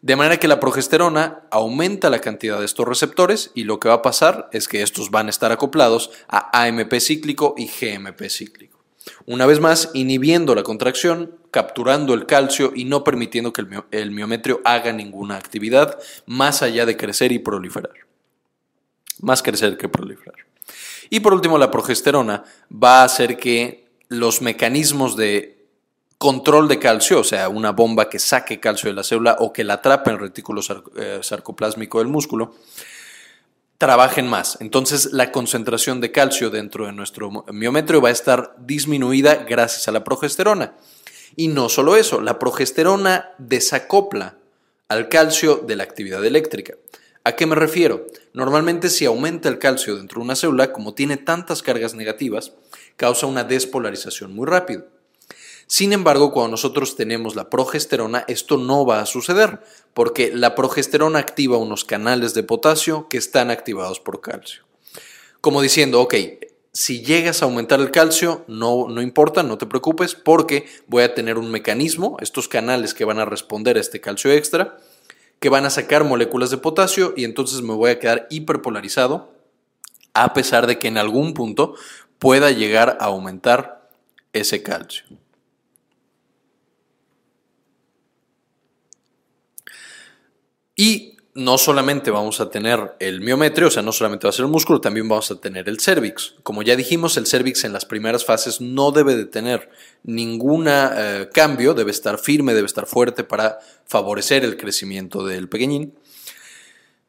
De 0.00 0.16
manera 0.16 0.38
que 0.38 0.48
la 0.48 0.58
progesterona 0.58 1.42
aumenta 1.52 2.10
la 2.10 2.20
cantidad 2.20 2.58
de 2.58 2.64
estos 2.64 2.88
receptores 2.88 3.52
y 3.54 3.62
lo 3.62 3.78
que 3.78 3.88
va 3.88 3.94
a 3.94 4.02
pasar 4.02 4.48
es 4.52 4.66
que 4.66 4.82
estos 4.82 5.12
van 5.12 5.28
a 5.28 5.30
estar 5.30 5.52
acoplados 5.52 6.10
a 6.26 6.64
AMP 6.64 6.94
cíclico 6.98 7.54
y 7.56 7.68
GMP 7.68 8.28
cíclico. 8.28 8.81
Una 9.26 9.46
vez 9.46 9.60
más, 9.60 9.90
inhibiendo 9.94 10.54
la 10.54 10.62
contracción, 10.62 11.36
capturando 11.50 12.14
el 12.14 12.26
calcio 12.26 12.72
y 12.74 12.84
no 12.84 13.04
permitiendo 13.04 13.52
que 13.52 13.64
el, 13.90 14.10
miometrio 14.10 14.60
haga 14.64 14.92
ninguna 14.92 15.36
actividad 15.36 15.98
más 16.26 16.62
allá 16.62 16.86
de 16.86 16.96
crecer 16.96 17.32
y 17.32 17.38
proliferar. 17.38 17.92
Más 19.20 19.42
crecer 19.42 19.76
que 19.76 19.88
proliferar. 19.88 20.46
Y 21.10 21.20
por 21.20 21.34
último, 21.34 21.58
la 21.58 21.70
progesterona 21.70 22.44
va 22.72 23.02
a 23.02 23.04
hacer 23.04 23.36
que 23.36 23.88
los 24.08 24.40
mecanismos 24.40 25.16
de 25.16 25.66
control 26.18 26.68
de 26.68 26.78
calcio, 26.78 27.20
o 27.20 27.24
sea, 27.24 27.48
una 27.48 27.72
bomba 27.72 28.08
que 28.08 28.18
saque 28.18 28.60
calcio 28.60 28.88
de 28.88 28.94
la 28.94 29.02
célula 29.02 29.36
o 29.40 29.52
que 29.52 29.64
la 29.64 29.74
atrape 29.74 30.10
en 30.10 30.16
el 30.16 30.22
retículo 30.22 30.62
eh, 30.96 31.18
sarcoplásmico 31.20 31.98
del 31.98 32.08
músculo, 32.08 32.54
trabajen 33.82 34.28
más. 34.28 34.58
Entonces 34.60 35.12
la 35.12 35.32
concentración 35.32 36.00
de 36.00 36.12
calcio 36.12 36.50
dentro 36.50 36.86
de 36.86 36.92
nuestro 36.92 37.44
miometrio 37.52 38.00
va 38.00 38.10
a 38.10 38.12
estar 38.12 38.54
disminuida 38.56 39.34
gracias 39.34 39.88
a 39.88 39.90
la 39.90 40.04
progesterona. 40.04 40.76
Y 41.34 41.48
no 41.48 41.68
solo 41.68 41.96
eso, 41.96 42.20
la 42.20 42.38
progesterona 42.38 43.32
desacopla 43.38 44.36
al 44.86 45.08
calcio 45.08 45.56
de 45.56 45.74
la 45.74 45.82
actividad 45.82 46.24
eléctrica. 46.24 46.74
¿A 47.24 47.32
qué 47.32 47.44
me 47.44 47.56
refiero? 47.56 48.06
Normalmente 48.34 48.88
si 48.88 49.04
aumenta 49.04 49.48
el 49.48 49.58
calcio 49.58 49.96
dentro 49.96 50.20
de 50.20 50.26
una 50.26 50.36
célula, 50.36 50.72
como 50.72 50.94
tiene 50.94 51.16
tantas 51.16 51.60
cargas 51.60 51.94
negativas, 51.94 52.52
causa 52.96 53.26
una 53.26 53.42
despolarización 53.42 54.32
muy 54.32 54.46
rápido. 54.46 54.86
Sin 55.72 55.94
embargo, 55.94 56.32
cuando 56.32 56.50
nosotros 56.50 56.96
tenemos 56.96 57.34
la 57.34 57.48
progesterona, 57.48 58.26
esto 58.28 58.58
no 58.58 58.84
va 58.84 59.00
a 59.00 59.06
suceder, 59.06 59.60
porque 59.94 60.30
la 60.30 60.54
progesterona 60.54 61.18
activa 61.18 61.56
unos 61.56 61.86
canales 61.86 62.34
de 62.34 62.42
potasio 62.42 63.08
que 63.08 63.16
están 63.16 63.50
activados 63.50 63.98
por 63.98 64.20
calcio. 64.20 64.64
Como 65.40 65.62
diciendo, 65.62 66.02
ok, 66.02 66.14
si 66.74 67.00
llegas 67.00 67.40
a 67.40 67.46
aumentar 67.46 67.80
el 67.80 67.90
calcio, 67.90 68.44
no, 68.48 68.86
no 68.90 69.00
importa, 69.00 69.42
no 69.42 69.56
te 69.56 69.64
preocupes, 69.64 70.14
porque 70.14 70.66
voy 70.88 71.04
a 71.04 71.14
tener 71.14 71.38
un 71.38 71.50
mecanismo, 71.50 72.18
estos 72.20 72.48
canales 72.48 72.92
que 72.92 73.06
van 73.06 73.18
a 73.18 73.24
responder 73.24 73.78
a 73.78 73.80
este 73.80 73.98
calcio 73.98 74.30
extra, 74.30 74.76
que 75.40 75.48
van 75.48 75.64
a 75.64 75.70
sacar 75.70 76.04
moléculas 76.04 76.50
de 76.50 76.58
potasio 76.58 77.14
y 77.16 77.24
entonces 77.24 77.62
me 77.62 77.72
voy 77.72 77.92
a 77.92 77.98
quedar 77.98 78.26
hiperpolarizado, 78.28 79.32
a 80.12 80.34
pesar 80.34 80.66
de 80.66 80.78
que 80.78 80.88
en 80.88 80.98
algún 80.98 81.32
punto 81.32 81.76
pueda 82.18 82.50
llegar 82.50 82.98
a 83.00 83.06
aumentar 83.06 83.88
ese 84.34 84.62
calcio. 84.62 85.06
Y 90.82 91.16
no 91.34 91.58
solamente 91.58 92.10
vamos 92.10 92.40
a 92.40 92.50
tener 92.50 92.96
el 92.98 93.20
miometrio, 93.20 93.68
o 93.68 93.70
sea, 93.70 93.84
no 93.84 93.92
solamente 93.92 94.26
va 94.26 94.30
a 94.30 94.32
ser 94.32 94.46
el 94.46 94.50
músculo, 94.50 94.80
también 94.80 95.08
vamos 95.08 95.30
a 95.30 95.40
tener 95.40 95.68
el 95.68 95.78
cervix. 95.78 96.34
Como 96.42 96.64
ya 96.64 96.74
dijimos, 96.74 97.16
el 97.16 97.28
cervix 97.28 97.62
en 97.62 97.72
las 97.72 97.84
primeras 97.84 98.24
fases 98.24 98.60
no 98.60 98.90
debe 98.90 99.14
de 99.14 99.26
tener 99.26 99.70
ningún 100.02 100.66
eh, 100.68 101.28
cambio, 101.32 101.74
debe 101.74 101.92
estar 101.92 102.18
firme, 102.18 102.52
debe 102.52 102.66
estar 102.66 102.86
fuerte 102.86 103.22
para 103.22 103.60
favorecer 103.86 104.42
el 104.42 104.56
crecimiento 104.56 105.24
del 105.24 105.48
pequeñín. 105.48 105.94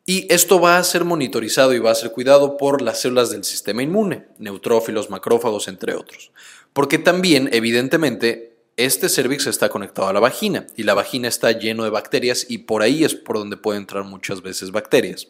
Y 0.05 0.31
esto 0.31 0.61
va 0.61 0.77
a 0.77 0.83
ser 0.83 1.03
monitorizado 1.03 1.73
y 1.73 1.79
va 1.79 1.89
a 1.89 1.95
ser 1.95 2.11
cuidado 2.11 2.57
por 2.57 2.83
las 2.83 3.01
células 3.01 3.31
del 3.31 3.43
sistema 3.43 3.81
inmune, 3.81 4.27
neutrófilos, 4.37 5.09
macrófagos, 5.09 5.67
entre 5.67 5.95
otros. 5.95 6.31
Porque 6.73 6.99
también, 6.99 7.49
evidentemente, 7.51 8.52
este 8.77 9.09
cervix 9.09 9.47
está 9.47 9.69
conectado 9.69 10.07
a 10.07 10.13
la 10.13 10.19
vagina 10.19 10.65
y 10.75 10.83
la 10.83 10.93
vagina 10.93 11.27
está 11.27 11.51
lleno 11.51 11.83
de 11.83 11.89
bacterias 11.89 12.45
y 12.49 12.59
por 12.59 12.81
ahí 12.81 13.03
es 13.03 13.13
por 13.13 13.37
donde 13.37 13.57
pueden 13.57 13.83
entrar 13.83 14.03
muchas 14.03 14.41
veces 14.41 14.71
bacterias. 14.71 15.27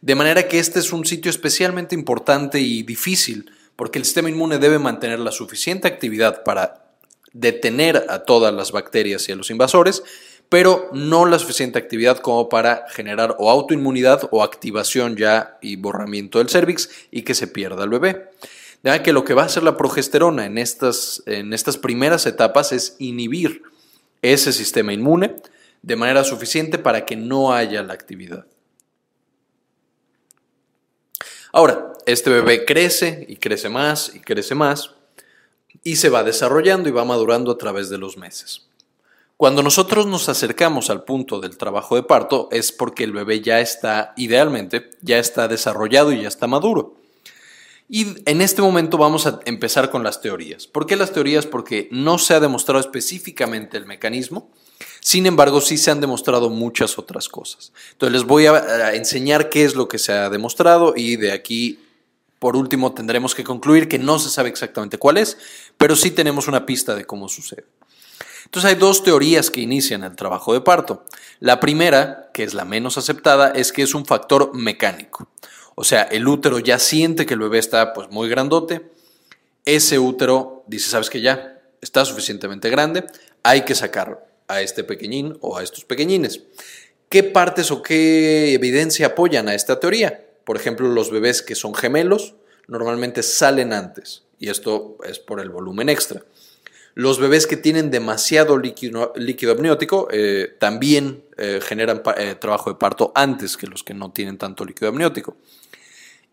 De 0.00 0.14
manera 0.14 0.46
que 0.46 0.58
este 0.58 0.78
es 0.78 0.92
un 0.92 1.04
sitio 1.04 1.30
especialmente 1.30 1.94
importante 1.94 2.60
y 2.60 2.82
difícil 2.82 3.50
porque 3.74 3.98
el 3.98 4.04
sistema 4.04 4.30
inmune 4.30 4.58
debe 4.58 4.78
mantener 4.78 5.18
la 5.18 5.32
suficiente 5.32 5.88
actividad 5.88 6.44
para 6.44 6.86
detener 7.32 8.06
a 8.08 8.20
todas 8.20 8.54
las 8.54 8.72
bacterias 8.72 9.28
y 9.28 9.32
a 9.32 9.36
los 9.36 9.50
invasores, 9.50 10.02
pero 10.48 10.88
no 10.92 11.26
la 11.26 11.38
suficiente 11.38 11.78
actividad 11.78 12.18
como 12.18 12.48
para 12.48 12.86
generar 12.88 13.36
o 13.38 13.50
autoinmunidad 13.50 14.28
o 14.30 14.42
activación 14.42 15.16
ya 15.16 15.58
y 15.60 15.76
borramiento 15.76 16.38
del 16.38 16.48
cervix 16.48 16.88
y 17.10 17.22
que 17.22 17.34
se 17.34 17.48
pierda 17.48 17.84
el 17.84 17.90
bebé. 17.90 18.30
Ya 18.82 19.02
que 19.02 19.12
lo 19.12 19.24
que 19.24 19.34
va 19.34 19.42
a 19.42 19.46
hacer 19.46 19.62
la 19.62 19.76
progesterona 19.76 20.46
en 20.46 20.58
estas, 20.58 21.22
en 21.26 21.52
estas 21.52 21.76
primeras 21.76 22.26
etapas 22.26 22.72
es 22.72 22.96
inhibir 22.98 23.62
ese 24.22 24.52
sistema 24.52 24.92
inmune 24.92 25.36
de 25.82 25.96
manera 25.96 26.24
suficiente 26.24 26.78
para 26.78 27.04
que 27.04 27.16
no 27.16 27.52
haya 27.52 27.82
la 27.82 27.94
actividad. 27.94 28.46
Ahora, 31.52 31.92
este 32.06 32.30
bebé 32.30 32.64
crece 32.64 33.24
y 33.28 33.36
crece 33.36 33.68
más 33.68 34.14
y 34.14 34.20
crece 34.20 34.54
más 34.54 34.90
y 35.82 35.96
se 35.96 36.08
va 36.08 36.24
desarrollando 36.24 36.88
y 36.88 36.92
va 36.92 37.04
madurando 37.04 37.52
a 37.52 37.58
través 37.58 37.88
de 37.88 37.98
los 37.98 38.16
meses. 38.16 38.66
Cuando 39.36 39.62
nosotros 39.62 40.06
nos 40.06 40.28
acercamos 40.28 40.88
al 40.90 41.04
punto 41.04 41.40
del 41.40 41.58
trabajo 41.58 41.94
de 41.94 42.02
parto 42.02 42.48
es 42.50 42.72
porque 42.72 43.04
el 43.04 43.12
bebé 43.12 43.40
ya 43.40 43.60
está, 43.60 44.14
idealmente, 44.16 44.90
ya 45.02 45.18
está 45.18 45.46
desarrollado 45.46 46.10
y 46.12 46.22
ya 46.22 46.28
está 46.28 46.46
maduro. 46.46 46.96
Y 47.88 48.06
en 48.28 48.42
este 48.42 48.62
momento 48.62 48.98
vamos 48.98 49.26
a 49.26 49.40
empezar 49.44 49.90
con 49.90 50.02
las 50.02 50.20
teorías. 50.20 50.66
¿Por 50.66 50.86
qué 50.86 50.96
las 50.96 51.12
teorías? 51.12 51.46
Porque 51.46 51.88
no 51.92 52.18
se 52.18 52.34
ha 52.34 52.40
demostrado 52.40 52.80
específicamente 52.80 53.76
el 53.76 53.86
mecanismo, 53.86 54.50
sin 55.00 55.26
embargo 55.26 55.60
sí 55.60 55.78
se 55.78 55.92
han 55.92 56.00
demostrado 56.00 56.50
muchas 56.50 56.98
otras 56.98 57.28
cosas. 57.28 57.72
Entonces 57.92 58.12
les 58.12 58.24
voy 58.24 58.46
a 58.46 58.94
enseñar 58.94 59.48
qué 59.50 59.64
es 59.64 59.76
lo 59.76 59.88
que 59.88 59.98
se 59.98 60.12
ha 60.12 60.28
demostrado 60.30 60.94
y 60.96 61.16
de 61.16 61.32
aquí, 61.32 61.78
por 62.40 62.56
último, 62.56 62.92
tendremos 62.92 63.34
que 63.34 63.44
concluir 63.44 63.88
que 63.88 63.98
no 63.98 64.18
se 64.18 64.30
sabe 64.30 64.48
exactamente 64.48 64.98
cuál 64.98 65.16
es, 65.16 65.38
pero 65.78 65.94
sí 65.94 66.10
tenemos 66.10 66.48
una 66.48 66.66
pista 66.66 66.96
de 66.96 67.04
cómo 67.04 67.28
sucede. 67.28 67.64
Entonces 68.46 68.70
hay 68.70 68.76
dos 68.76 69.02
teorías 69.02 69.50
que 69.50 69.60
inician 69.60 70.04
el 70.04 70.14
trabajo 70.14 70.52
de 70.52 70.60
parto. 70.60 71.04
La 71.40 71.60
primera, 71.60 72.30
que 72.32 72.44
es 72.44 72.54
la 72.54 72.64
menos 72.64 72.96
aceptada, 72.96 73.50
es 73.50 73.72
que 73.72 73.82
es 73.82 73.94
un 73.94 74.06
factor 74.06 74.54
mecánico. 74.54 75.28
O 75.76 75.84
sea, 75.84 76.02
el 76.02 76.26
útero 76.26 76.58
ya 76.58 76.78
siente 76.78 77.26
que 77.26 77.34
el 77.34 77.40
bebé 77.40 77.58
está 77.58 77.92
pues 77.92 78.10
muy 78.10 78.30
grandote. 78.30 78.90
Ese 79.66 79.98
útero 79.98 80.64
dice, 80.66 80.88
sabes 80.88 81.10
que 81.10 81.20
ya 81.20 81.60
está 81.82 82.04
suficientemente 82.04 82.70
grande, 82.70 83.04
hay 83.42 83.62
que 83.62 83.74
sacar 83.74 84.26
a 84.48 84.62
este 84.62 84.84
pequeñín 84.84 85.36
o 85.42 85.58
a 85.58 85.62
estos 85.62 85.84
pequeñines. 85.84 86.40
¿Qué 87.10 87.22
partes 87.22 87.70
o 87.70 87.82
qué 87.82 88.54
evidencia 88.54 89.08
apoyan 89.08 89.48
a 89.48 89.54
esta 89.54 89.78
teoría? 89.78 90.24
Por 90.44 90.56
ejemplo, 90.56 90.88
los 90.88 91.10
bebés 91.10 91.42
que 91.42 91.54
son 91.54 91.74
gemelos 91.74 92.34
normalmente 92.68 93.22
salen 93.22 93.74
antes 93.74 94.22
y 94.38 94.48
esto 94.48 94.96
es 95.04 95.18
por 95.18 95.40
el 95.40 95.50
volumen 95.50 95.90
extra. 95.90 96.22
Los 96.94 97.20
bebés 97.20 97.46
que 97.46 97.58
tienen 97.58 97.90
demasiado 97.90 98.56
líquido, 98.56 99.12
amniótico 99.52 100.08
eh, 100.10 100.56
también 100.58 101.24
eh, 101.36 101.60
generan 101.62 102.02
eh, 102.16 102.34
trabajo 102.40 102.70
de 102.70 102.78
parto 102.78 103.12
antes 103.14 103.58
que 103.58 103.66
los 103.66 103.84
que 103.84 103.92
no 103.92 104.12
tienen 104.12 104.38
tanto 104.38 104.64
líquido 104.64 104.88
amniótico. 104.88 105.36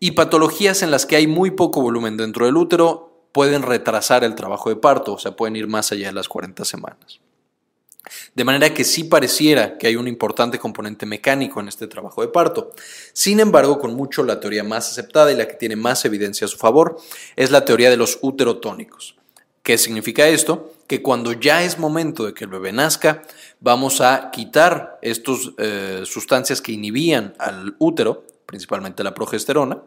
Y 0.04 0.10
patologías 0.10 0.82
en 0.82 0.90
las 0.90 1.06
que 1.06 1.16
hay 1.16 1.26
muy 1.26 1.52
poco 1.52 1.80
volumen 1.80 2.18
dentro 2.18 2.44
del 2.44 2.58
útero 2.58 3.26
pueden 3.32 3.62
retrasar 3.62 4.22
el 4.22 4.34
trabajo 4.34 4.68
de 4.68 4.76
parto, 4.76 5.14
o 5.14 5.18
sea, 5.18 5.34
pueden 5.34 5.56
ir 5.56 5.66
más 5.66 5.92
allá 5.92 6.08
de 6.08 6.12
las 6.12 6.28
40 6.28 6.62
semanas. 6.66 7.20
De 8.34 8.44
manera 8.44 8.74
que 8.74 8.84
sí 8.84 9.04
pareciera 9.04 9.78
que 9.78 9.86
hay 9.86 9.96
un 9.96 10.06
importante 10.06 10.58
componente 10.58 11.06
mecánico 11.06 11.58
en 11.58 11.68
este 11.68 11.86
trabajo 11.86 12.20
de 12.20 12.28
parto. 12.28 12.72
Sin 13.14 13.40
embargo, 13.40 13.78
con 13.78 13.94
mucho 13.94 14.24
la 14.24 14.40
teoría 14.40 14.62
más 14.62 14.90
aceptada 14.90 15.32
y 15.32 15.36
la 15.36 15.48
que 15.48 15.54
tiene 15.54 15.76
más 15.76 16.04
evidencia 16.04 16.44
a 16.44 16.48
su 16.48 16.58
favor 16.58 16.98
es 17.34 17.50
la 17.50 17.64
teoría 17.64 17.88
de 17.88 17.96
los 17.96 18.18
uterotónicos. 18.20 19.16
¿Qué 19.62 19.78
significa 19.78 20.28
esto? 20.28 20.74
Que 20.86 21.00
cuando 21.00 21.32
ya 21.32 21.64
es 21.64 21.78
momento 21.78 22.26
de 22.26 22.34
que 22.34 22.44
el 22.44 22.50
bebé 22.50 22.74
nazca, 22.74 23.22
vamos 23.58 24.02
a 24.02 24.30
quitar 24.30 24.98
estas 25.00 25.52
eh, 25.56 26.02
sustancias 26.04 26.60
que 26.60 26.72
inhibían 26.72 27.32
al 27.38 27.74
útero, 27.78 28.26
principalmente 28.54 29.02
la 29.02 29.14
progesterona, 29.14 29.78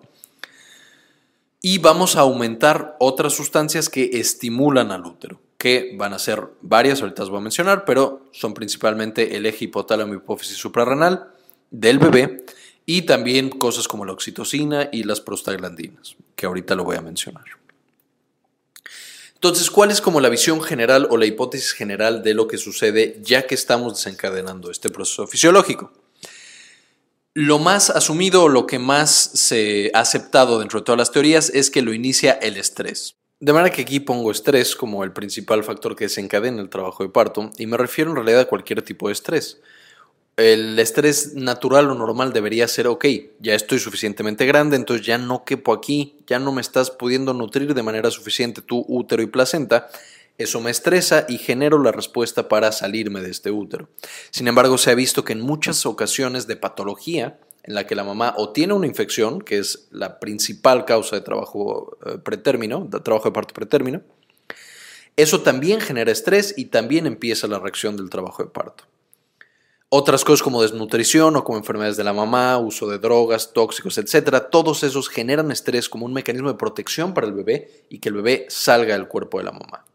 y 1.62 1.78
vamos 1.78 2.18
a 2.18 2.22
aumentar 2.22 2.98
otras 3.00 3.32
sustancias 3.34 3.88
que 3.88 4.10
estimulan 4.20 4.92
al 4.92 5.06
útero 5.06 5.40
que 5.58 5.96
van 5.98 6.14
a 6.14 6.20
ser 6.20 6.44
varias, 6.62 7.02
ahorita 7.02 7.24
las 7.24 7.30
voy 7.30 7.40
a 7.40 7.44
mencionar, 7.44 7.86
pero 7.86 8.26
son 8.32 8.54
principalmente 8.54 9.38
el 9.38 9.46
eje 9.46 9.66
hipotálamo 9.66 10.14
hipófisis 10.14 10.58
suprarrenal 10.58 11.30
del 11.72 11.98
bebé 11.98 12.46
y 12.86 13.04
también 13.04 13.50
cosas 13.50 13.88
como 13.88 14.06
la 14.06 14.12
oxitocina 14.12 14.90
y 14.92 15.04
las 15.04 15.22
prostaglandinas, 15.22 16.16
que 16.36 16.46
ahorita 16.46 16.76
lo 16.76 16.84
voy 16.84 16.98
a 16.98 17.02
mencionar. 17.02 17.46
Entonces, 19.34 19.72
¿cuál 19.72 19.92
es 19.92 20.02
como 20.02 20.20
la 20.20 20.30
visión 20.30 20.62
general 20.62 21.08
o 21.10 21.18
la 21.18 21.26
hipótesis 21.26 21.72
general 21.72 22.22
de 22.22 22.34
lo 22.34 22.48
que 22.48 22.58
sucede 22.58 23.20
ya 23.24 23.48
que 23.48 23.56
estamos 23.56 23.96
desencadenando 23.96 24.70
este 24.70 24.90
proceso 24.90 25.26
fisiológico? 25.26 25.92
Lo 27.40 27.60
más 27.60 27.92
asumido 27.92 28.50
lo 28.50 28.66
que 28.66 28.80
más 28.80 29.12
se 29.12 29.92
ha 29.94 30.00
aceptado 30.00 30.58
dentro 30.58 30.80
de 30.80 30.86
todas 30.86 30.98
las 30.98 31.12
teorías 31.12 31.52
es 31.52 31.70
que 31.70 31.84
lo 31.84 31.94
inicia 31.94 32.32
el 32.32 32.58
estrés. 32.58 33.16
De 33.40 33.54
manera 33.54 33.72
que 33.72 33.84
aquí 33.84 34.00
pongo 34.00 34.32
estrés 34.32 34.76
como 34.76 35.04
el 35.04 35.12
principal 35.12 35.64
factor 35.64 35.96
que 35.96 36.06
desencadena 36.06 36.60
el 36.60 36.70
trabajo 36.70 37.04
de 37.04 37.10
parto 37.10 37.52
y 37.60 37.68
me 37.68 37.78
refiero 37.78 38.10
en 38.10 38.16
realidad 38.16 38.40
a 38.40 38.48
cualquier 38.48 38.82
tipo 38.82 39.06
de 39.06 39.14
estrés. 39.14 39.62
El 40.36 40.80
estrés 40.80 41.36
natural 41.36 41.92
o 41.92 41.94
normal 41.94 42.34
debería 42.34 42.68
ser, 42.68 42.88
ok, 42.88 43.06
ya 43.40 43.54
estoy 43.54 43.78
suficientemente 43.78 44.48
grande, 44.48 44.76
entonces 44.76 45.06
ya 45.06 45.20
no 45.20 45.46
quepo 45.46 45.74
aquí, 45.74 46.16
ya 46.26 46.40
no 46.40 46.52
me 46.52 46.62
estás 46.62 46.90
pudiendo 46.90 47.36
nutrir 47.36 47.76
de 47.76 47.84
manera 47.84 48.10
suficiente 48.10 48.64
tu 48.64 48.84
útero 48.88 49.22
y 49.22 49.28
placenta, 49.28 49.90
eso 50.38 50.62
me 50.62 50.72
estresa 50.72 51.26
y 51.28 51.38
genero 51.38 51.82
la 51.82 51.92
respuesta 51.92 52.48
para 52.48 52.72
salirme 52.72 53.22
de 53.22 53.32
este 53.32 53.52
útero. 53.52 53.90
Sin 54.30 54.48
embargo, 54.48 54.78
se 54.78 54.92
ha 54.92 54.96
visto 54.96 55.24
que 55.24 55.34
en 55.34 55.42
muchas 55.42 55.86
ocasiones 55.86 56.46
de 56.46 56.56
patología, 56.56 57.40
en 57.64 57.74
la 57.74 57.88
que 57.88 57.96
la 57.96 58.04
mamá 58.04 58.34
o 58.38 58.52
tiene 58.52 58.74
una 58.74 58.88
infección, 58.88 59.42
que 59.42 59.58
es 59.58 59.88
la 59.92 60.20
principal 60.20 60.86
causa 60.86 61.16
de 61.16 61.22
trabajo 61.22 61.98
eh, 62.06 62.18
pretérmino, 62.20 62.88
de 62.90 63.00
trabajo 63.00 63.30
de 63.30 63.34
parto 63.34 63.54
pretérmino, 63.54 64.02
eso 65.16 65.42
también 65.42 65.82
genera 65.82 66.12
estrés 66.12 66.54
y 66.56 66.66
también 66.66 67.08
empieza 67.08 67.48
la 67.48 67.58
reacción 67.58 67.98
del 67.98 68.10
trabajo 68.10 68.44
de 68.44 68.50
parto. 68.50 68.84
Otras 69.90 70.24
cosas 70.24 70.44
como 70.44 70.62
desnutrición 70.62 71.36
o 71.38 71.44
como 71.44 71.58
enfermedades 71.58 71.98
de 71.98 72.04
la 72.04 72.14
mamá, 72.14 72.58
uso 72.60 72.88
de 72.88 73.00
drogas, 73.00 73.54
tóxicos, 73.54 73.98
etcétera, 73.98 74.50
todos 74.50 74.84
esos 74.84 75.10
generan 75.10 75.50
estrés 75.50 75.90
como 75.90 76.06
un 76.06 76.14
mecanismo 76.14 76.50
de 76.50 76.58
protección 76.58 77.14
para 77.14 77.26
el 77.26 77.34
bebé 77.34 77.86
y 77.90 78.00
que 78.00 78.10
el 78.10 78.16
bebé 78.16 78.46
salga 78.50 78.94
del 78.94 79.08
cuerpo 79.08 79.40
de 79.40 79.46
la 79.46 79.54
mamá. 79.54 79.86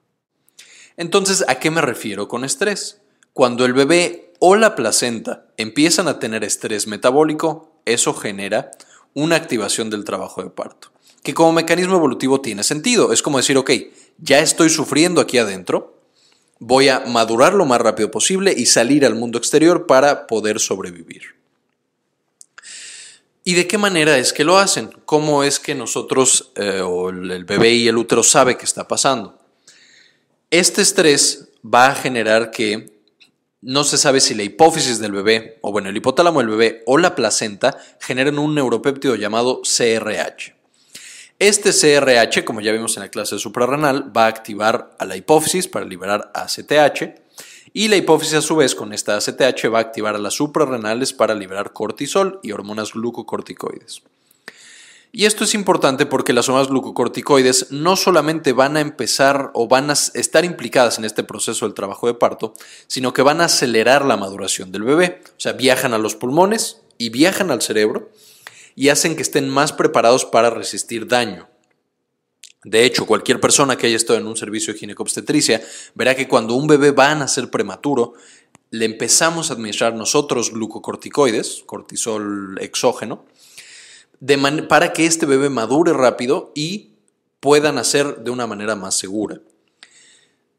Entonces, 0.97 1.45
¿a 1.49 1.57
qué 1.57 1.71
me 1.71 1.81
refiero 1.81 2.29
con 2.29 2.45
estrés? 2.45 3.01
Cuando 3.33 3.65
el 3.65 3.73
bebé 3.73 4.33
o 4.39 4.57
la 4.57 4.75
placenta 4.75 5.47
empiezan 5.57 6.09
a 6.09 6.19
tener 6.19 6.45
estrés 6.45 6.87
metabólico, 6.87 7.73
eso 7.85 8.15
genera 8.15 8.71
una 9.15 9.37
activación 9.37 9.91
del 9.91 10.05
trabajo 10.05 10.43
de 10.43 10.51
parto, 10.51 10.89
que 11.23 11.35
como 11.35 11.53
mecanismo 11.53 11.97
evolutivo 11.97 12.41
tiene 12.41 12.65
sentido. 12.65 13.13
Es 13.13 13.23
como 13.23 13.39
decir, 13.39 13.57
ok, 13.57 13.71
ya 14.19 14.41
estoy 14.41 14.71
sufriendo 14.71 15.21
aquí 15.21 15.39
adentro, 15.39 15.99
voy 16.59 16.89
a 16.89 17.01
madurar 17.01 17.55
lo 17.55 17.67
más 17.67 17.81
rápido 17.81 18.11
posible 18.11 18.55
y 18.57 18.67
salir 18.67 19.05
al 19.05 19.15
mundo 19.15 19.39
exterior 19.39 19.87
para 19.87 20.27
poder 20.27 20.61
sobrevivir. 20.61 21.23
¿Y 23.45 23.55
de 23.55 23.67
qué 23.67 23.79
manera 23.79 24.19
es 24.19 24.33
que 24.33 24.45
lo 24.45 24.59
hacen? 24.59 24.91
¿Cómo 25.05 25.43
es 25.43 25.59
que 25.59 25.75
nosotros 25.75 26.53
eh, 26.55 26.81
o 26.81 27.11
el 27.11 27.45
bebé 27.45 27.73
y 27.73 27.89
el 27.89 27.97
útero 27.97 28.23
sabe 28.23 28.57
qué 28.57 28.65
está 28.65 28.87
pasando? 28.87 29.42
Este 30.53 30.83
estrés 30.83 31.49
va 31.65 31.87
a 31.87 31.95
generar 31.95 32.51
que 32.51 33.01
no 33.63 33.85
se 33.85 33.97
sabe 33.97 34.21
si 34.21 34.35
la 34.35 34.43
hipófisis 34.43 34.99
del 34.99 35.13
bebé, 35.13 35.59
o 35.63 35.73
bueno, 35.73 35.89
el 35.89 35.97
hipotálamo 35.97 36.41
del 36.41 36.51
bebé 36.51 36.83
o 36.85 36.99
la 36.99 37.15
placenta 37.15 37.79
generan 37.99 38.39
un 38.39 38.55
neuropéptido 38.55 39.15
llamado 39.15 39.63
CRH. 39.63 40.55
Este 41.39 41.71
CRH, 41.71 42.45
como 42.45 42.61
ya 42.61 42.71
vimos 42.71 42.99
en 42.99 43.05
la 43.05 43.09
clase 43.09 43.39
suprarrenal, 43.39 44.15
va 44.15 44.27
a 44.27 44.29
activar 44.29 44.95
a 44.99 45.07
la 45.07 45.17
hipófisis 45.17 45.69
para 45.69 45.87
liberar 45.87 46.31
ACTH 46.35 47.15
y 47.73 47.89
la 47.89 47.97
hipófisis 47.97 48.35
a 48.35 48.43
su 48.43 48.55
vez 48.55 48.75
con 48.75 48.93
esta 48.93 49.17
ACTH 49.17 49.73
va 49.73 49.79
a 49.79 49.81
activar 49.81 50.17
a 50.17 50.19
las 50.19 50.35
suprarrenales 50.35 51.15
para 51.15 51.35
liberar 51.35 51.73
cortisol 51.73 52.41
y 52.43 52.53
hormonas 52.53 52.93
glucocorticoides. 52.93 54.03
Y 55.15 55.27
esto 55.27 55.45
es 55.45 55.53
importante 55.53 56.07
porque 56.07 56.33
las 56.33 56.49
hormonas 56.49 56.71
glucocorticoides 56.71 57.71
no 57.71 57.97
solamente 57.97 58.55
van 58.55 58.79
a 58.79 58.81
empezar 58.81 59.51
o 59.53 59.69
van 59.69 59.91
a 59.91 59.93
estar 59.93 60.47
implicadas 60.47 60.97
en 60.97 61.05
este 61.05 61.23
proceso 61.23 61.67
del 61.67 61.75
trabajo 61.75 62.07
de 62.07 62.15
parto, 62.15 62.55
sino 62.87 63.13
que 63.13 63.21
van 63.21 63.43
a 63.43 63.45
acelerar 63.45 64.07
la 64.07 64.17
maduración 64.17 64.73
del 64.73 64.85
bebé. 64.85 65.21
O 65.37 65.41
sea, 65.41 65.53
viajan 65.53 65.93
a 65.93 65.99
los 65.99 66.17
pulmones 66.17 66.81
y 66.97 67.11
viajan 67.11 67.51
al 67.51 67.61
cerebro 67.61 68.11
y 68.75 68.89
hacen 68.89 69.15
que 69.15 69.21
estén 69.21 69.51
más 69.51 69.75
preparados 69.75 70.25
para 70.25 70.49
resistir 70.49 71.07
daño. 71.07 71.47
De 72.65 72.87
hecho, 72.87 73.05
cualquier 73.05 73.39
persona 73.39 73.77
que 73.77 73.89
haya 73.89 73.97
estado 73.97 74.19
en 74.19 74.27
un 74.27 74.39
servicio 74.39 74.73
de 74.73 74.79
ginecobstetricia 74.79 75.61
verá 75.95 76.15
que 76.15 76.27
cuando 76.27 76.55
un 76.55 76.67
bebé 76.67 76.91
va 76.91 77.11
a 77.11 77.15
nacer 77.15 77.51
prematuro, 77.51 78.15
le 78.71 78.87
empezamos 78.87 79.51
a 79.51 79.55
administrar 79.55 79.95
nosotros 79.95 80.53
glucocorticoides, 80.53 81.65
cortisol 81.67 82.57
exógeno, 82.63 83.27
para 84.69 84.93
que 84.93 85.07
este 85.07 85.27
bebé 85.27 85.49
madure 85.49 85.93
rápido 85.93 86.53
y 86.55 86.93
pueda 87.41 87.73
nacer 87.73 88.19
de 88.19 88.31
una 88.31 88.47
manera 88.47 88.77
más 88.77 88.95
segura. 88.95 89.41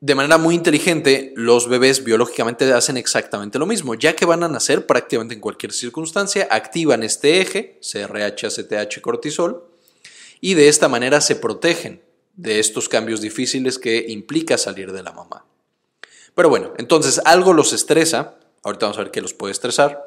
De 0.02 0.16
manera 0.16 0.38
muy 0.38 0.54
inteligente, 0.54 1.32
los 1.38 1.70
bebés 1.70 2.04
biológicamente 2.04 2.74
hacen 2.74 2.98
exactamente 2.98 3.58
lo 3.58 3.66
mismo, 3.66 3.96
ya 3.96 4.18
que 4.18 4.26
van 4.26 4.44
a 4.44 4.50
nacer 4.50 4.86
prácticamente 4.86 5.34
en 5.34 5.40
cualquier 5.40 5.72
circunstancia, 5.72 6.46
activan 6.52 7.04
este 7.04 7.40
eje, 7.40 7.80
CRH, 7.80 8.48
ACTH, 8.48 9.00
cortisol, 9.00 9.66
y 10.42 10.56
de 10.56 10.68
esta 10.68 10.90
manera 10.90 11.22
se 11.22 11.38
protegen 11.38 12.02
de 12.36 12.60
estos 12.60 12.90
cambios 12.90 13.22
difíciles 13.22 13.80
que 13.80 14.04
implica 14.10 14.58
salir 14.58 14.92
de 14.92 15.04
la 15.04 15.14
mamá. 15.14 15.46
Pero 16.36 16.50
bueno, 16.50 16.74
entonces 16.78 17.22
algo 17.24 17.54
los 17.54 17.72
estresa, 17.72 18.36
ahorita 18.64 18.88
vamos 18.88 18.98
a 18.98 19.04
ver 19.04 19.12
qué 19.12 19.22
los 19.22 19.34
puede 19.34 19.54
estresar, 19.54 20.04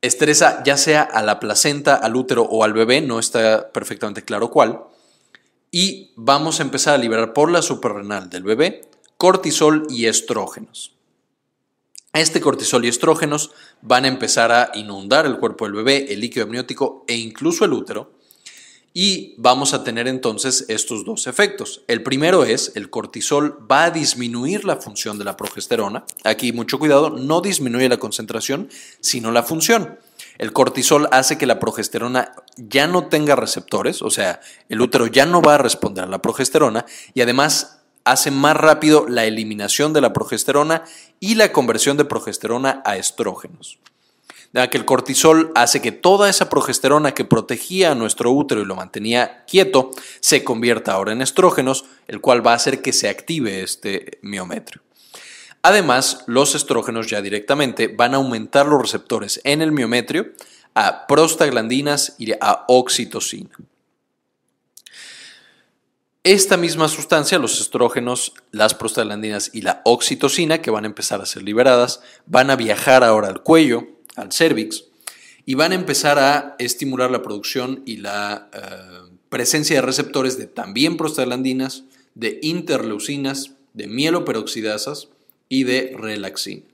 estresa 0.00 0.62
ya 0.64 0.76
sea 0.76 1.02
a 1.02 1.22
la 1.22 1.40
placenta, 1.40 1.94
al 1.94 2.16
útero 2.16 2.42
o 2.42 2.64
al 2.64 2.72
bebé, 2.72 3.00
no 3.00 3.18
está 3.18 3.72
perfectamente 3.72 4.24
claro 4.24 4.50
cuál, 4.50 4.82
y 5.70 6.12
vamos 6.16 6.60
a 6.60 6.62
empezar 6.62 6.94
a 6.94 6.98
liberar 6.98 7.32
por 7.32 7.50
la 7.50 7.62
suprarrenal 7.62 8.30
del 8.30 8.42
bebé 8.42 8.88
cortisol 9.18 9.86
y 9.90 10.06
estrógenos. 10.06 10.94
Este 12.12 12.40
cortisol 12.40 12.84
y 12.84 12.88
estrógenos 12.88 13.50
van 13.82 14.04
a 14.04 14.08
empezar 14.08 14.52
a 14.52 14.70
inundar 14.74 15.26
el 15.26 15.38
cuerpo 15.38 15.66
del 15.66 15.74
bebé, 15.74 16.12
el 16.12 16.20
líquido 16.20 16.46
amniótico 16.46 17.04
e 17.06 17.16
incluso 17.16 17.64
el 17.64 17.72
útero, 17.72 18.12
y 18.94 19.34
vamos 19.38 19.74
a 19.74 19.84
tener 19.84 20.08
entonces 20.08 20.64
estos 20.68 21.04
dos 21.04 21.26
efectos. 21.26 21.82
El 21.88 22.02
primero 22.02 22.44
es, 22.44 22.72
el 22.74 22.90
cortisol 22.90 23.58
va 23.70 23.84
a 23.84 23.90
disminuir 23.90 24.64
la 24.64 24.76
función 24.76 25.18
de 25.18 25.24
la 25.24 25.36
progesterona. 25.36 26.04
Aquí 26.24 26.52
mucho 26.52 26.78
cuidado, 26.78 27.10
no 27.10 27.40
disminuye 27.40 27.88
la 27.88 27.98
concentración, 27.98 28.68
sino 29.00 29.30
la 29.30 29.42
función. 29.42 29.98
El 30.38 30.52
cortisol 30.52 31.08
hace 31.10 31.36
que 31.36 31.46
la 31.46 31.58
progesterona 31.58 32.32
ya 32.56 32.86
no 32.86 33.08
tenga 33.08 33.36
receptores, 33.36 34.02
o 34.02 34.10
sea, 34.10 34.40
el 34.68 34.80
útero 34.80 35.06
ya 35.06 35.26
no 35.26 35.42
va 35.42 35.56
a 35.56 35.58
responder 35.58 36.04
a 36.04 36.08
la 36.08 36.22
progesterona 36.22 36.86
y 37.12 37.20
además 37.20 37.80
hace 38.04 38.30
más 38.30 38.56
rápido 38.56 39.06
la 39.08 39.26
eliminación 39.26 39.92
de 39.92 40.00
la 40.00 40.12
progesterona 40.12 40.84
y 41.20 41.34
la 41.34 41.52
conversión 41.52 41.96
de 41.96 42.04
progesterona 42.04 42.82
a 42.84 42.96
estrógenos. 42.96 43.78
Que 44.52 44.78
el 44.78 44.84
cortisol 44.84 45.52
hace 45.54 45.80
que 45.80 45.92
toda 45.92 46.28
esa 46.28 46.48
progesterona 46.48 47.12
que 47.12 47.24
protegía 47.24 47.92
a 47.92 47.94
nuestro 47.94 48.32
útero 48.32 48.62
y 48.62 48.64
lo 48.64 48.76
mantenía 48.76 49.44
quieto 49.46 49.90
se 50.20 50.42
convierta 50.42 50.92
ahora 50.92 51.12
en 51.12 51.22
estrógenos, 51.22 51.84
el 52.08 52.20
cual 52.20 52.44
va 52.44 52.52
a 52.52 52.56
hacer 52.56 52.80
que 52.82 52.92
se 52.92 53.08
active 53.08 53.62
este 53.62 54.18
miometrio. 54.22 54.82
Además, 55.62 56.24
los 56.26 56.54
estrógenos 56.54 57.08
ya 57.08 57.20
directamente 57.20 57.88
van 57.88 58.14
a 58.14 58.16
aumentar 58.16 58.66
los 58.66 58.80
receptores 58.80 59.40
en 59.44 59.60
el 59.60 59.70
miometrio 59.70 60.32
a 60.74 61.06
prostaglandinas 61.06 62.14
y 62.18 62.32
a 62.32 62.64
oxitocina. 62.68 63.50
Esta 66.24 66.56
misma 66.56 66.88
sustancia, 66.88 67.38
los 67.38 67.60
estrógenos, 67.60 68.34
las 68.50 68.74
prostaglandinas 68.74 69.50
y 69.52 69.62
la 69.62 69.82
oxitocina, 69.84 70.60
que 70.60 70.70
van 70.70 70.84
a 70.84 70.88
empezar 70.88 71.20
a 71.20 71.26
ser 71.26 71.42
liberadas, 71.42 72.00
van 72.26 72.50
a 72.50 72.56
viajar 72.56 73.02
ahora 73.02 73.28
al 73.28 73.42
cuello, 73.42 73.97
al 74.18 74.32
cervix, 74.32 74.84
y 75.46 75.54
van 75.54 75.72
a 75.72 75.76
empezar 75.76 76.18
a 76.18 76.56
estimular 76.58 77.10
la 77.10 77.22
producción 77.22 77.82
y 77.86 77.98
la 77.98 78.50
eh, 78.52 79.10
presencia 79.30 79.76
de 79.76 79.82
receptores 79.82 80.36
de 80.36 80.46
también 80.46 80.96
prostaglandinas, 80.96 81.84
de 82.14 82.38
interleucinas, 82.42 83.52
de 83.72 83.86
mieloperoxidasas 83.86 85.08
y 85.48 85.64
de 85.64 85.94
relaxina. 85.96 86.64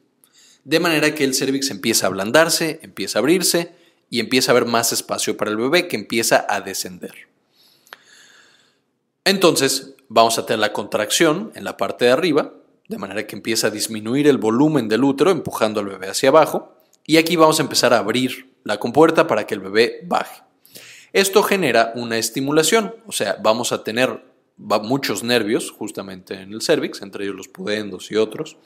De 0.64 0.80
manera 0.80 1.14
que 1.14 1.24
el 1.24 1.34
cervix 1.34 1.70
empieza 1.70 2.06
a 2.06 2.08
ablandarse, 2.08 2.80
empieza 2.82 3.18
a 3.18 3.20
abrirse 3.20 3.72
y 4.10 4.20
empieza 4.20 4.50
a 4.50 4.56
haber 4.56 4.66
más 4.66 4.92
espacio 4.92 5.36
para 5.36 5.50
el 5.50 5.56
bebé 5.56 5.88
que 5.88 5.96
empieza 5.96 6.46
a 6.48 6.60
descender. 6.60 7.28
Entonces 9.24 9.94
vamos 10.08 10.38
a 10.38 10.46
tener 10.46 10.60
la 10.60 10.72
contracción 10.72 11.52
en 11.54 11.64
la 11.64 11.76
parte 11.76 12.06
de 12.06 12.12
arriba, 12.12 12.54
de 12.88 12.98
manera 12.98 13.26
que 13.26 13.36
empieza 13.36 13.68
a 13.68 13.70
disminuir 13.70 14.26
el 14.26 14.38
volumen 14.38 14.88
del 14.88 15.04
útero 15.04 15.30
empujando 15.30 15.80
al 15.80 15.86
bebé 15.86 16.08
hacia 16.08 16.28
abajo. 16.28 16.73
Y 17.06 17.18
aquí 17.18 17.36
vamos 17.36 17.58
a 17.60 17.62
empezar 17.62 17.92
a 17.92 17.98
abrir 17.98 18.54
la 18.64 18.78
compuerta 18.78 19.26
para 19.26 19.46
que 19.46 19.54
el 19.54 19.60
bebé 19.60 20.00
baje. 20.04 20.42
Esto 21.12 21.42
genera 21.42 21.92
una 21.94 22.18
estimulación, 22.18 22.94
o 23.06 23.12
sea, 23.12 23.36
vamos 23.42 23.72
a 23.72 23.84
tener 23.84 24.24
muchos 24.56 25.22
nervios 25.22 25.70
justamente 25.70 26.34
en 26.34 26.52
el 26.52 26.62
cervix, 26.62 27.02
entre 27.02 27.24
ellos 27.24 27.36
los 27.36 27.48
pudendos 27.48 28.10
y 28.10 28.16
otros, 28.16 28.56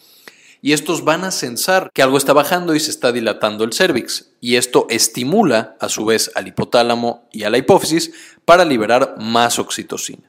y 0.61 0.73
estos 0.73 1.05
van 1.05 1.25
a 1.25 1.31
sensar 1.31 1.91
que 1.93 2.03
algo 2.03 2.17
está 2.17 2.33
bajando 2.33 2.75
y 2.75 2.81
se 2.81 2.91
está 2.91 3.13
dilatando 3.13 3.65
el 3.65 3.73
cervix, 3.73 4.33
y 4.41 4.57
esto 4.57 4.87
estimula 4.89 5.77
a 5.81 5.89
su 5.89 6.05
vez 6.05 6.31
al 6.35 6.49
hipotálamo 6.49 7.29
y 7.33 7.43
a 7.43 7.51
la 7.51 7.59
hipófisis 7.59 8.13
para 8.45 8.65
liberar 8.65 9.17
más 9.19 9.59
oxitocina. 9.59 10.27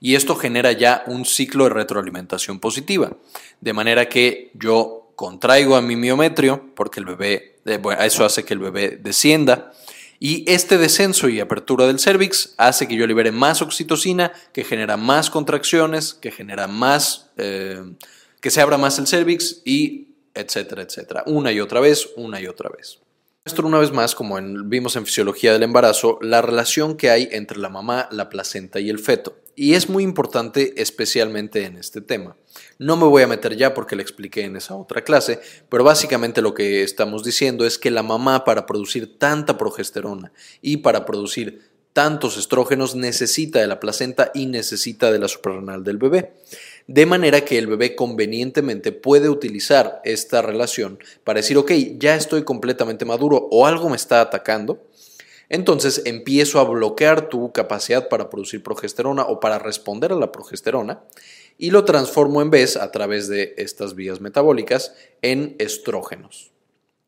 Y 0.00 0.14
esto 0.14 0.36
genera 0.36 0.72
ya 0.72 1.04
un 1.06 1.24
ciclo 1.24 1.64
de 1.64 1.70
retroalimentación 1.70 2.60
positiva, 2.60 3.12
de 3.60 3.72
manera 3.72 4.08
que 4.08 4.50
yo 4.54 5.05
contraigo 5.16 5.74
a 5.74 5.82
mi 5.82 5.96
miometrio, 5.96 6.72
porque 6.76 7.00
el 7.00 7.06
bebé, 7.06 7.58
eh, 7.64 7.80
eso 8.00 8.24
hace 8.24 8.44
que 8.44 8.54
el 8.54 8.60
bebé 8.60 8.98
descienda, 9.02 9.72
y 10.18 10.50
este 10.50 10.78
descenso 10.78 11.28
y 11.28 11.40
apertura 11.40 11.86
del 11.86 11.98
cervix 11.98 12.54
hace 12.56 12.88
que 12.88 12.96
yo 12.96 13.06
libere 13.06 13.32
más 13.32 13.60
oxitocina, 13.60 14.32
que 14.52 14.64
genera 14.64 14.96
más 14.96 15.28
contracciones, 15.28 16.14
que 16.14 16.30
genera 16.30 16.68
más, 16.68 17.30
eh, 17.36 17.82
que 18.40 18.50
se 18.50 18.60
abra 18.60 18.78
más 18.78 18.98
el 18.98 19.06
cervix 19.06 19.62
y 19.64 20.14
etcétera, 20.34 20.82
etcétera. 20.82 21.22
Una 21.26 21.52
y 21.52 21.60
otra 21.60 21.80
vez, 21.80 22.08
una 22.16 22.40
y 22.40 22.46
otra 22.46 22.70
vez. 22.70 22.98
Esto 23.44 23.64
una 23.66 23.78
vez 23.78 23.92
más, 23.92 24.14
como 24.14 24.38
vimos 24.64 24.96
en 24.96 25.06
fisiología 25.06 25.52
del 25.52 25.62
embarazo, 25.62 26.18
la 26.20 26.42
relación 26.42 26.96
que 26.96 27.10
hay 27.10 27.28
entre 27.30 27.58
la 27.58 27.68
mamá, 27.68 28.08
la 28.10 28.28
placenta 28.28 28.80
y 28.80 28.90
el 28.90 28.98
feto. 28.98 29.36
Y 29.56 29.74
es 29.74 29.88
muy 29.88 30.04
importante 30.04 30.74
especialmente 30.76 31.64
en 31.64 31.78
este 31.78 32.02
tema. 32.02 32.36
No 32.78 32.96
me 32.96 33.06
voy 33.06 33.22
a 33.22 33.26
meter 33.26 33.56
ya 33.56 33.72
porque 33.74 33.96
le 33.96 34.02
expliqué 34.02 34.42
en 34.42 34.54
esa 34.56 34.76
otra 34.76 35.02
clase, 35.02 35.40
pero 35.70 35.82
básicamente 35.82 36.42
lo 36.42 36.54
que 36.54 36.82
estamos 36.82 37.24
diciendo 37.24 37.64
es 37.64 37.78
que 37.78 37.90
la 37.90 38.02
mamá 38.02 38.44
para 38.44 38.66
producir 38.66 39.18
tanta 39.18 39.56
progesterona 39.56 40.30
y 40.60 40.78
para 40.78 41.06
producir 41.06 41.62
tantos 41.94 42.36
estrógenos 42.36 42.94
necesita 42.94 43.58
de 43.58 43.66
la 43.66 43.80
placenta 43.80 44.30
y 44.34 44.44
necesita 44.46 45.10
de 45.10 45.18
la 45.18 45.28
suprarrenal 45.28 45.82
del 45.82 45.96
bebé 45.96 46.34
de 46.86 47.06
manera 47.06 47.44
que 47.44 47.58
el 47.58 47.66
bebé 47.66 47.96
convenientemente 47.96 48.92
puede 48.92 49.28
utilizar 49.28 50.00
esta 50.04 50.42
relación 50.42 50.98
para 51.24 51.40
decir, 51.40 51.58
ok, 51.58 51.72
ya 51.98 52.14
estoy 52.14 52.44
completamente 52.44 53.04
maduro 53.04 53.48
o 53.50 53.66
algo 53.66 53.88
me 53.88 53.96
está 53.96 54.20
atacando, 54.20 54.82
entonces 55.48 56.02
empiezo 56.04 56.58
a 56.58 56.64
bloquear 56.64 57.28
tu 57.28 57.52
capacidad 57.52 58.08
para 58.08 58.30
producir 58.30 58.62
progesterona 58.62 59.22
o 59.22 59.40
para 59.40 59.58
responder 59.58 60.12
a 60.12 60.16
la 60.16 60.32
progesterona 60.32 61.02
y 61.58 61.70
lo 61.70 61.84
transformo 61.84 62.42
en 62.42 62.50
vez, 62.50 62.76
a 62.76 62.90
través 62.90 63.28
de 63.28 63.54
estas 63.56 63.94
vías 63.94 64.20
metabólicas, 64.20 64.94
en 65.22 65.56
estrógenos. 65.58 66.52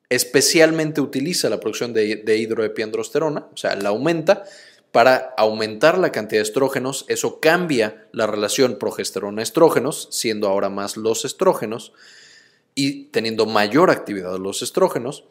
Especialmente 0.09 1.01
utiliza 1.01 1.51
la 1.51 1.61
producción 1.61 1.93
de, 1.93 2.39
hidroepiandrosterona, 2.39 3.49
o 3.53 3.57
sea, 3.57 3.77
la 3.77 3.91
aumenta 3.91 4.45
para 4.91 5.35
aumentar 5.37 5.99
la 5.99 6.13
cantidad 6.13 6.41
de 6.41 6.45
estrógenos, 6.45 7.05
eso 7.09 7.41
cambia 7.41 8.09
la 8.13 8.27
relación 8.27 8.79
progesterona-estrógenos, 8.79 10.09
siendo 10.11 10.49
ahora 10.49 10.71
más 10.71 10.97
los 10.97 11.27
estrógenos 11.27 11.93
y 12.75 13.05
teniendo 13.07 13.45
mayor 13.45 13.91
actividad 13.91 14.39
los 14.39 14.63
estrógenos 14.63 15.25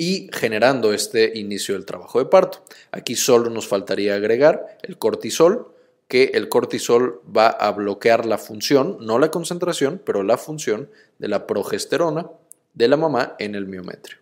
y 0.00 0.30
generando 0.32 0.94
este 0.94 1.38
inicio 1.38 1.74
del 1.74 1.84
trabajo 1.84 2.20
de 2.20 2.24
parto. 2.24 2.64
Aquí 2.90 3.16
solo 3.16 3.50
nos 3.50 3.68
faltaría 3.68 4.14
agregar 4.14 4.78
el 4.80 4.96
cortisol, 4.96 5.74
que 6.08 6.30
el 6.32 6.48
cortisol 6.48 7.20
va 7.36 7.48
a 7.48 7.70
bloquear 7.72 8.24
la 8.24 8.38
función, 8.38 8.96
no 9.02 9.18
la 9.18 9.30
concentración, 9.30 10.00
pero 10.02 10.22
la 10.22 10.38
función 10.38 10.88
de 11.18 11.28
la 11.28 11.46
progesterona 11.46 12.30
de 12.72 12.88
la 12.88 12.96
mamá 12.96 13.36
en 13.38 13.54
el 13.54 13.66
miometrio. 13.66 14.16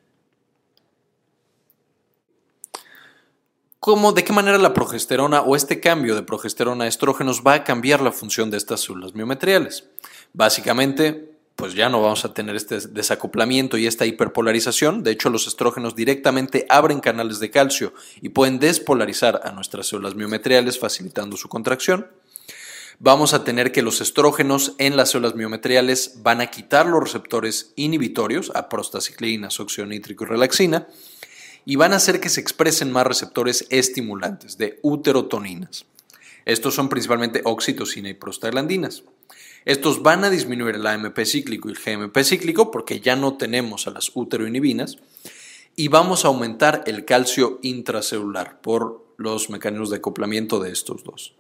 cómo, 3.79 4.13
de 4.13 4.25
qué 4.25 4.33
manera 4.33 4.59
la 4.59 4.75
progesterona 4.75 5.43
o 5.43 5.55
este 5.55 5.79
cambio 5.79 6.17
de 6.17 6.23
progesterona 6.25 6.85
a 6.85 6.89
estrógenos 6.89 7.43
va 7.47 7.55
a 7.55 7.65
cambiar 7.65 8.01
la 8.01 8.13
función 8.13 8.51
de 8.51 8.57
estas 8.57 8.81
células 8.81 9.15
miometriales. 9.15 9.89
Básicamente, 10.33 11.38
pues 11.59 11.75
ya 11.75 11.89
no 11.89 12.01
vamos 12.01 12.25
a 12.25 12.33
tener 12.33 12.55
este 12.55 12.79
desacoplamiento 12.79 13.79
y 13.79 13.89
esta 13.89 14.07
hiperpolarización. 14.07 15.03
De 15.03 15.11
hecho, 15.11 15.29
los 15.29 15.49
estrógenos 15.49 15.97
directamente 15.97 16.67
abren 16.69 17.01
canales 17.01 17.41
de 17.41 17.51
calcio 17.51 17.93
y 18.23 18.29
pueden 18.29 18.61
despolarizar 18.61 19.41
a 19.43 19.51
nuestras 19.51 19.89
células 19.89 20.15
miometriales, 20.15 20.79
facilitando 20.79 21.37
su 21.37 21.49
contracción. 21.49 22.07
Vamos 23.01 23.35
a 23.35 23.43
tener 23.43 23.73
que 23.73 23.83
los 23.83 24.01
estrógenos 24.01 24.77
en 24.79 24.97
las 24.97 25.11
células 25.11 25.35
miometriales 25.35 26.23
van 26.23 26.41
a 26.41 26.47
quitar 26.47 26.87
los 26.87 27.03
receptores 27.03 27.73
inhibitorios 27.75 28.53
a 28.55 28.69
prostaciclina, 28.69 29.49
óxido 29.59 29.89
nítrico 29.89 30.23
y 30.23 30.29
relaxina 30.29 30.87
y 31.65 31.75
van 31.75 31.93
a 31.93 31.97
hacer 31.97 32.21
que 32.21 32.29
se 32.29 32.41
expresen 32.41 32.93
más 32.93 33.05
receptores 33.05 33.67
estimulantes 33.71 34.59
de 34.59 34.79
uterotoninas. 34.83 35.87
Estos 36.45 36.77
son 36.77 36.89
principalmente 36.89 37.43
oxitocina 37.45 38.11
y 38.11 38.15
prostaglandinas. 38.15 39.03
Estos 39.69 40.03
van 40.03 40.25
a 40.25 40.31
disminuir 40.31 40.77
el 40.77 40.87
AMP 40.87 41.19
cíclico 41.27 41.69
y 41.69 41.73
el 41.73 41.79
GMP 41.79 42.25
cíclico 42.25 42.71
porque 42.71 43.01
ya 43.01 43.17
no 43.17 43.37
tenemos 43.37 43.87
a 43.87 43.91
las 43.91 44.11
uteroinhibinas 44.15 44.97
y 45.77 45.89
vamos 45.89 46.25
a 46.25 46.29
aumentar 46.29 46.85
el 46.87 47.05
calcio 47.05 47.59
intracelular 47.61 48.63
por 48.63 49.05
los 49.19 49.51
mecanismos 49.51 49.91
de 49.91 49.99
acoplamiento 49.99 50.59
de 50.59 50.73
estos 50.73 51.05
dos. 51.05 51.35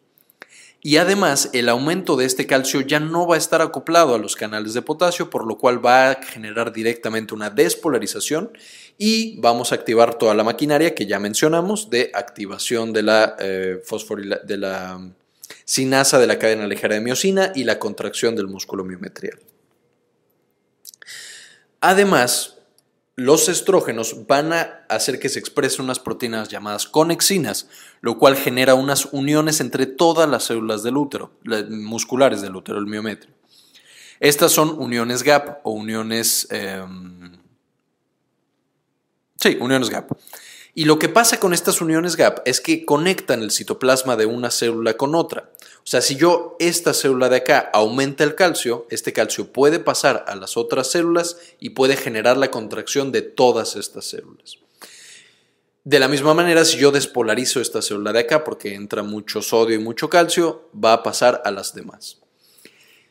Y 0.82 0.98
además, 0.98 1.48
el 1.54 1.70
aumento 1.70 2.16
de 2.16 2.26
este 2.26 2.46
calcio 2.46 2.82
ya 2.82 3.00
no 3.00 3.26
va 3.26 3.36
a 3.36 3.38
estar 3.38 3.62
acoplado 3.62 4.14
a 4.14 4.18
los 4.18 4.36
canales 4.36 4.74
de 4.74 4.82
potasio, 4.82 5.30
por 5.30 5.46
lo 5.46 5.56
cual 5.56 5.82
va 5.82 6.10
a 6.10 6.22
generar 6.22 6.70
directamente 6.74 7.32
una 7.32 7.48
despolarización 7.48 8.52
y 8.98 9.40
vamos 9.40 9.72
a 9.72 9.76
activar 9.76 10.18
toda 10.18 10.34
la 10.34 10.44
maquinaria 10.44 10.94
que 10.94 11.06
ya 11.06 11.18
mencionamos 11.18 11.88
de 11.88 12.10
activación 12.12 12.92
de 12.92 13.02
la, 13.04 13.36
eh, 13.40 13.80
de 14.44 14.56
la 14.58 15.00
sinasa 15.68 16.18
de 16.18 16.26
la 16.26 16.38
cadena 16.38 16.66
ligera 16.66 16.94
de 16.94 17.02
miocina 17.02 17.52
y 17.54 17.64
la 17.64 17.78
contracción 17.78 18.34
del 18.34 18.46
músculo 18.46 18.84
miometrial. 18.84 19.38
Además, 21.82 22.56
los 23.16 23.50
estrógenos 23.50 24.26
van 24.26 24.54
a 24.54 24.86
hacer 24.88 25.18
que 25.18 25.28
se 25.28 25.38
expresen 25.38 25.84
unas 25.84 25.98
proteínas 25.98 26.48
llamadas 26.48 26.86
conexinas, 26.86 27.68
lo 28.00 28.18
cual 28.18 28.34
genera 28.34 28.72
unas 28.72 29.12
uniones 29.12 29.60
entre 29.60 29.84
todas 29.84 30.26
las 30.26 30.44
células 30.44 30.82
del 30.82 30.96
útero, 30.96 31.32
musculares 31.68 32.40
del 32.40 32.56
útero, 32.56 32.78
el 32.78 32.86
miometrio. 32.86 33.34
Estas 34.20 34.52
son 34.52 34.70
uniones 34.70 35.22
GAP 35.22 35.60
o 35.64 35.72
uniones 35.72 36.48
em, 36.50 37.38
Sí, 39.38 39.56
uniones 39.60 39.90
GAP. 39.90 40.10
Y 40.74 40.84
lo 40.84 40.98
que 40.98 41.08
pasa 41.08 41.40
con 41.40 41.54
estas 41.54 41.80
uniones 41.80 42.16
GAP 42.16 42.46
es 42.46 42.60
que 42.60 42.84
conectan 42.84 43.42
el 43.42 43.50
citoplasma 43.50 44.16
de 44.16 44.26
una 44.26 44.50
célula 44.50 44.96
con 44.96 45.14
otra. 45.14 45.50
O 45.78 45.90
sea, 45.90 46.00
si 46.00 46.16
yo 46.16 46.56
esta 46.58 46.92
célula 46.92 47.28
de 47.28 47.36
acá 47.36 47.70
aumenta 47.72 48.22
el 48.22 48.34
calcio, 48.34 48.86
este 48.90 49.12
calcio 49.12 49.52
puede 49.52 49.80
pasar 49.80 50.24
a 50.28 50.36
las 50.36 50.56
otras 50.56 50.90
células 50.90 51.38
y 51.58 51.70
puede 51.70 51.96
generar 51.96 52.36
la 52.36 52.50
contracción 52.50 53.10
de 53.10 53.22
todas 53.22 53.76
estas 53.76 54.04
células. 54.04 54.58
De 55.84 55.98
la 55.98 56.08
misma 56.08 56.34
manera, 56.34 56.66
si 56.66 56.76
yo 56.76 56.90
despolarizo 56.90 57.60
esta 57.60 57.80
célula 57.80 58.12
de 58.12 58.20
acá 58.20 58.44
porque 58.44 58.74
entra 58.74 59.02
mucho 59.02 59.40
sodio 59.40 59.74
y 59.76 59.82
mucho 59.82 60.10
calcio, 60.10 60.68
va 60.74 60.92
a 60.92 61.02
pasar 61.02 61.40
a 61.46 61.50
las 61.50 61.74
demás. 61.74 62.18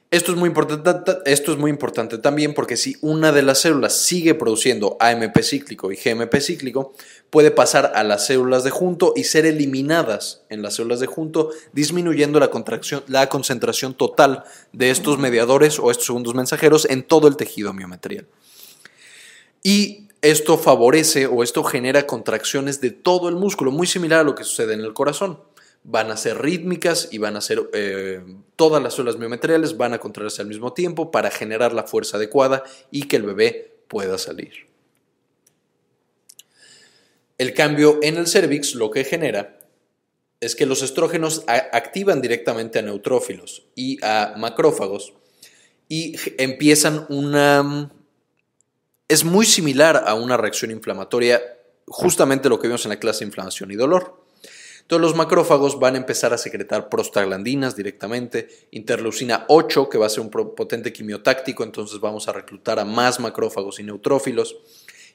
Esto 0.09 0.31
es, 0.31 0.37
muy 0.37 0.47
importante, 0.47 1.17
esto 1.25 1.51
es 1.51 1.57
muy 1.57 1.69
importante 1.69 2.17
también 2.17 2.53
porque 2.53 2.77
si 2.77 2.95
una 3.01 3.33
de 3.33 3.41
las 3.41 3.59
células 3.59 3.93
sigue 3.93 4.35
produciendo 4.35 4.95
AMP 5.01 5.37
cíclico 5.41 5.91
y 5.91 5.97
GMP 5.97 6.39
cíclico, 6.39 6.93
puede 7.29 7.51
pasar 7.51 7.91
a 7.93 8.05
las 8.05 8.25
células 8.25 8.63
de 8.63 8.69
junto 8.69 9.11
y 9.17 9.25
ser 9.25 9.45
eliminadas 9.45 10.43
en 10.47 10.61
las 10.61 10.75
células 10.75 11.01
de 11.01 11.07
junto, 11.07 11.49
disminuyendo 11.73 12.39
la, 12.39 12.49
contracción, 12.49 13.03
la 13.07 13.27
concentración 13.27 13.95
total 13.95 14.45
de 14.71 14.91
estos 14.91 15.19
mediadores 15.19 15.77
o 15.77 15.91
estos 15.91 16.05
segundos 16.05 16.35
mensajeros 16.35 16.87
en 16.89 17.03
todo 17.03 17.27
el 17.27 17.35
tejido 17.35 17.73
miometrial. 17.73 18.27
Y 19.61 20.07
esto 20.21 20.57
favorece 20.57 21.27
o 21.27 21.43
esto 21.43 21.65
genera 21.65 22.07
contracciones 22.07 22.79
de 22.79 22.91
todo 22.91 23.27
el 23.27 23.35
músculo, 23.35 23.71
muy 23.71 23.87
similar 23.87 24.21
a 24.21 24.23
lo 24.23 24.35
que 24.35 24.45
sucede 24.45 24.73
en 24.73 24.79
el 24.79 24.93
corazón 24.93 25.37
van 25.89 26.11
a 26.11 26.17
ser 26.17 26.41
rítmicas 26.41 27.07
y 27.11 27.17
van 27.17 27.37
a 27.37 27.41
ser 27.41 27.69
eh, 27.71 28.21
todas 28.57 28.83
las 28.83 28.93
células 28.93 29.17
miometriales 29.17 29.77
van 29.77 29.93
a 29.93 29.99
contraerse 29.99 30.41
al 30.41 30.49
mismo 30.49 30.73
tiempo 30.73 31.11
para 31.11 31.31
generar 31.31 31.71
la 31.71 31.83
fuerza 31.83 32.17
adecuada 32.17 32.63
y 32.91 33.07
que 33.07 33.15
el 33.15 33.23
bebé 33.23 33.79
pueda 33.87 34.17
salir. 34.17 34.67
El 37.37 37.53
cambio 37.53 37.99
en 38.03 38.17
el 38.17 38.27
cervix 38.27 38.75
lo 38.75 38.91
que 38.91 39.05
genera 39.05 39.59
es 40.41 40.57
que 40.57 40.65
los 40.65 40.81
estrógenos 40.81 41.45
activan 41.47 42.21
directamente 42.21 42.79
a 42.79 42.81
neutrófilos 42.81 43.65
y 43.73 43.97
a 44.03 44.33
macrófagos 44.37 45.13
y 45.87 46.17
empiezan 46.37 47.05
una... 47.07 47.91
Es 49.07 49.23
muy 49.23 49.45
similar 49.45 50.03
a 50.05 50.15
una 50.15 50.35
reacción 50.35 50.69
inflamatoria, 50.69 51.41
justamente 51.87 52.49
lo 52.49 52.59
que 52.59 52.67
vimos 52.67 52.83
en 52.83 52.89
la 52.89 52.99
clase 52.99 53.19
de 53.19 53.27
inflamación 53.27 53.71
y 53.71 53.75
dolor. 53.75 54.16
Entonces 54.87 55.01
los 55.01 55.15
macrófagos 55.17 55.81
van 55.81 55.95
a 55.95 55.97
empezar 55.97 56.31
a 56.31 56.37
secretar 56.37 56.87
prostaglandinas 56.87 57.75
directamente, 57.75 58.47
interleucina 58.71 59.43
8, 59.49 59.89
que 59.89 59.97
va 59.97 60.05
a 60.05 60.09
ser 60.09 60.21
un 60.21 60.29
potente 60.29 60.93
quimiotáctico, 60.93 61.65
entonces 61.65 61.99
vamos 61.99 62.29
a 62.29 62.31
reclutar 62.31 62.79
a 62.79 62.85
más 62.85 63.19
macrófagos 63.19 63.81
y 63.81 63.83
neutrófilos. 63.83 64.55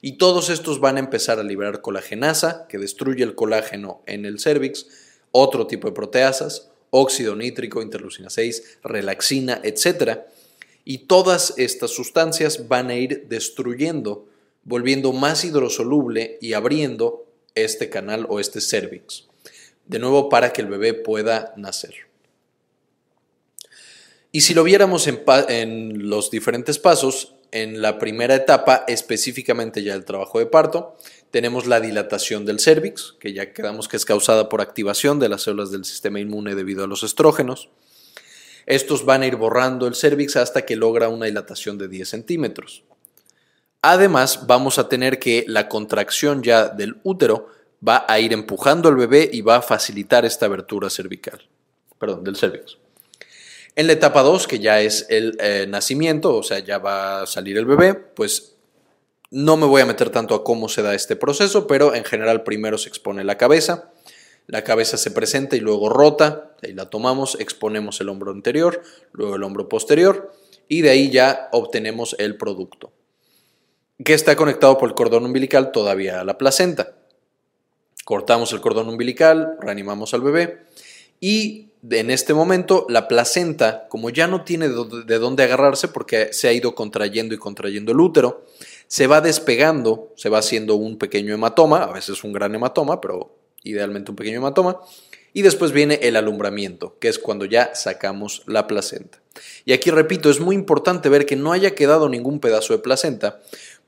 Y 0.03 0.19
todos 0.19 0.51
estos 0.51 0.79
van 0.79 0.99
a 0.99 1.01
empezar 1.01 1.39
a 1.39 1.43
liberar 1.43 1.81
colagenasa, 1.81 2.67
que 2.69 2.77
destruye 2.77 3.25
el 3.25 3.35
colágeno 3.35 4.03
en 4.05 4.27
el 4.27 4.41
cervix, 4.41 4.89
otro 5.31 5.67
tipo 5.67 5.89
de 5.89 5.95
proteasas, 5.95 6.71
óxido 6.91 7.35
nítrico, 7.35 7.81
interleucina 7.81 8.29
6, 8.29 8.81
relaxina, 8.85 9.59
etc. 9.65 10.19
Y 10.85 11.07
todas 11.07 11.55
estas 11.57 11.93
sustancias 11.93 12.69
van 12.69 12.91
a 12.91 12.97
ir 12.97 13.27
destruyendo, 13.27 14.27
volviendo 14.65 15.15
más 15.15 15.47
hidrosoluble 15.47 16.37
y 16.43 16.53
abriendo 16.53 17.25
este 17.55 17.89
canal 17.89 18.27
o 18.29 18.39
este 18.39 18.61
cervix 18.61 19.32
de 19.87 19.99
nuevo 19.99 20.29
para 20.29 20.53
que 20.53 20.63
el 20.63 20.69
bebé 20.69 20.95
pueda 20.95 21.53
nacer. 21.57 21.95
Y 24.31 24.41
si 24.41 24.55
lo 24.55 24.65
viéramos 24.65 25.07
en, 25.07 26.09
los 26.09 26.31
diferentes 26.31 26.79
pasos, 26.79 27.35
en 27.51 27.83
la 27.83 27.99
primera 27.99 28.35
etapa, 28.35 28.85
específicamente 28.89 29.83
ya 29.83 29.93
el 29.95 30.07
trabajo 30.07 30.39
de 30.39 30.47
parto, 30.47 30.97
tenemos 31.31 31.67
la 31.67 31.81
dilatación 31.81 32.47
del 32.47 32.59
cervix, 32.59 33.15
que 33.21 33.35
ya 33.35 33.53
quedamos 33.53 33.89
que 33.89 33.99
es 33.99 34.07
causada 34.07 34.49
por 34.49 34.63
activación 34.63 35.19
de 35.19 35.29
las 35.29 35.43
células 35.43 35.71
del 35.71 35.85
sistema 35.85 36.19
inmune 36.19 36.55
debido 36.55 36.83
a 36.83 36.87
los 36.87 37.03
estrógenos. 37.03 37.69
Estos 38.65 39.05
van 39.05 39.21
a 39.21 39.27
ir 39.27 39.37
borrando 39.37 39.87
el 39.87 39.95
cervix 39.95 40.37
hasta 40.37 40.65
que 40.65 40.77
logra 40.77 41.11
una 41.11 41.27
dilatación 41.27 41.77
de 41.77 41.89
10 41.89 42.09
centímetros. 42.09 42.85
Además, 43.83 44.47
vamos 44.47 44.79
a 44.79 44.89
tener 44.89 45.19
que 45.19 45.45
la 45.47 45.69
contracción 45.69 46.43
ya 46.43 46.69
del 46.69 47.01
útero 47.03 47.49
va 47.87 48.05
a 48.09 48.21
ir 48.21 48.33
empujando 48.33 48.89
al 48.89 48.97
bebé 48.97 49.29
y 49.33 49.41
va 49.41 49.57
a 49.57 49.63
facilitar 49.63 50.25
esta 50.25 50.47
abertura 50.47 50.89
cervical, 50.91 51.41
perdón, 51.99 52.25
del 52.25 52.37
cervix. 52.37 52.79
En 53.75 53.87
la 53.87 53.95
etapa 53.95 54.23
2, 54.23 54.47
que 54.47 54.59
ya 54.59 54.81
es 54.81 55.07
el 55.09 55.37
eh, 55.41 55.67
nacimiento, 55.69 56.37
o 56.37 56.43
sea, 56.43 56.59
ya 56.59 56.79
va 56.79 57.23
a 57.23 57.27
salir 57.27 57.57
el 57.57 57.65
bebé, 57.65 57.95
pues 57.95 58.55
no 59.31 59.57
me 59.57 59.67
voy 59.67 59.81
a 59.81 59.87
meter 59.87 60.11
tanto 60.11 60.35
a 60.35 60.45
cómo 60.45 60.69
se 60.69 60.83
da 60.83 60.95
este 60.95 61.17
proceso, 61.17 61.67
pero 61.67 61.95
en 61.95 62.05
general 62.05 62.43
primero 62.43 62.77
se 62.77 62.91
expone 62.91 63.25
la 63.25 63.39
cabeza, 63.39 63.91
la 64.47 64.63
cabeza 64.63 64.99
se 64.99 65.11
presenta 65.11 65.57
y 65.57 65.61
luego 65.61 65.89
rota, 65.89 66.55
ahí 66.63 66.75
la 66.75 66.91
tomamos, 66.91 67.39
exponemos 67.41 68.01
el 68.03 68.11
hombro 68.11 68.31
anterior, 68.31 68.83
luego 69.13 69.37
el 69.37 69.43
hombro 69.43 69.71
posterior 69.71 70.35
y 70.69 70.83
de 70.83 70.91
ahí 70.91 71.11
ya 71.11 71.49
obtenemos 71.53 72.15
el 72.19 72.37
producto, 72.37 72.93
que 74.05 74.13
está 74.13 74.37
conectado 74.37 74.77
por 74.77 74.91
el 74.91 74.95
cordón 74.95 75.25
umbilical 75.25 75.73
todavía 75.73 76.21
a 76.21 76.25
la 76.25 76.37
placenta. 76.37 76.95
Cortamos 78.05 78.53
el 78.53 78.61
cordón 78.61 78.89
umbilical, 78.89 79.57
reanimamos 79.61 80.15
al 80.15 80.23
bebé 80.23 80.63
y 81.21 81.69
en 81.91 82.11
este 82.11 82.35
momento 82.35 82.87
la 82.89 83.09
placenta, 83.09 83.87
como 83.89 84.11
ya 84.11 84.27
no 84.27 84.45
tiene 84.45 84.69
de 84.69 85.19
dónde 85.19 85.43
agarrarse 85.43 85.89
porque 85.89 86.33
se 86.33 86.49
ha 86.49 86.53
ido 86.53 86.75
contrayendo 86.75 87.35
y 87.35 87.39
contrayendo 87.39 87.93
el 87.93 88.01
útero, 88.01 88.45
se 88.87 89.07
va 89.07 89.21
despegando, 89.21 90.13
se 90.17 90.29
va 90.29 90.39
haciendo 90.39 90.77
un 90.77 90.99
pequeño 90.99 91.35
hematoma, 91.35 91.85
a 91.85 91.93
veces 91.93 92.25
un 92.25 92.33
gran 92.33 92.55
hematoma, 92.55 93.01
pero 93.01 93.37
idealmente 93.65 94.11
un 94.11 94.17
pequeño 94.17 94.39
hematoma, 94.39 94.81
y 95.33 95.43
después 95.43 95.73
viene 95.73 95.95
el 96.03 96.17
alumbramiento, 96.17 96.97
que 97.01 97.09
es 97.09 97.19
cuando 97.19 97.47
ya 97.47 97.75
sacamos 97.75 98.43
la 98.47 98.67
placenta. 98.67 99.19
Y 99.65 99.73
aquí 99.73 99.91
repito, 99.91 100.29
es 100.29 100.41
muy 100.41 100.55
importante 100.55 101.09
ver 101.09 101.25
que 101.25 101.37
no 101.37 101.53
haya 101.53 101.75
quedado 101.75 102.09
ningún 102.09 102.39
pedazo 102.39 102.75
de 102.75 102.81
placenta, 102.81 103.41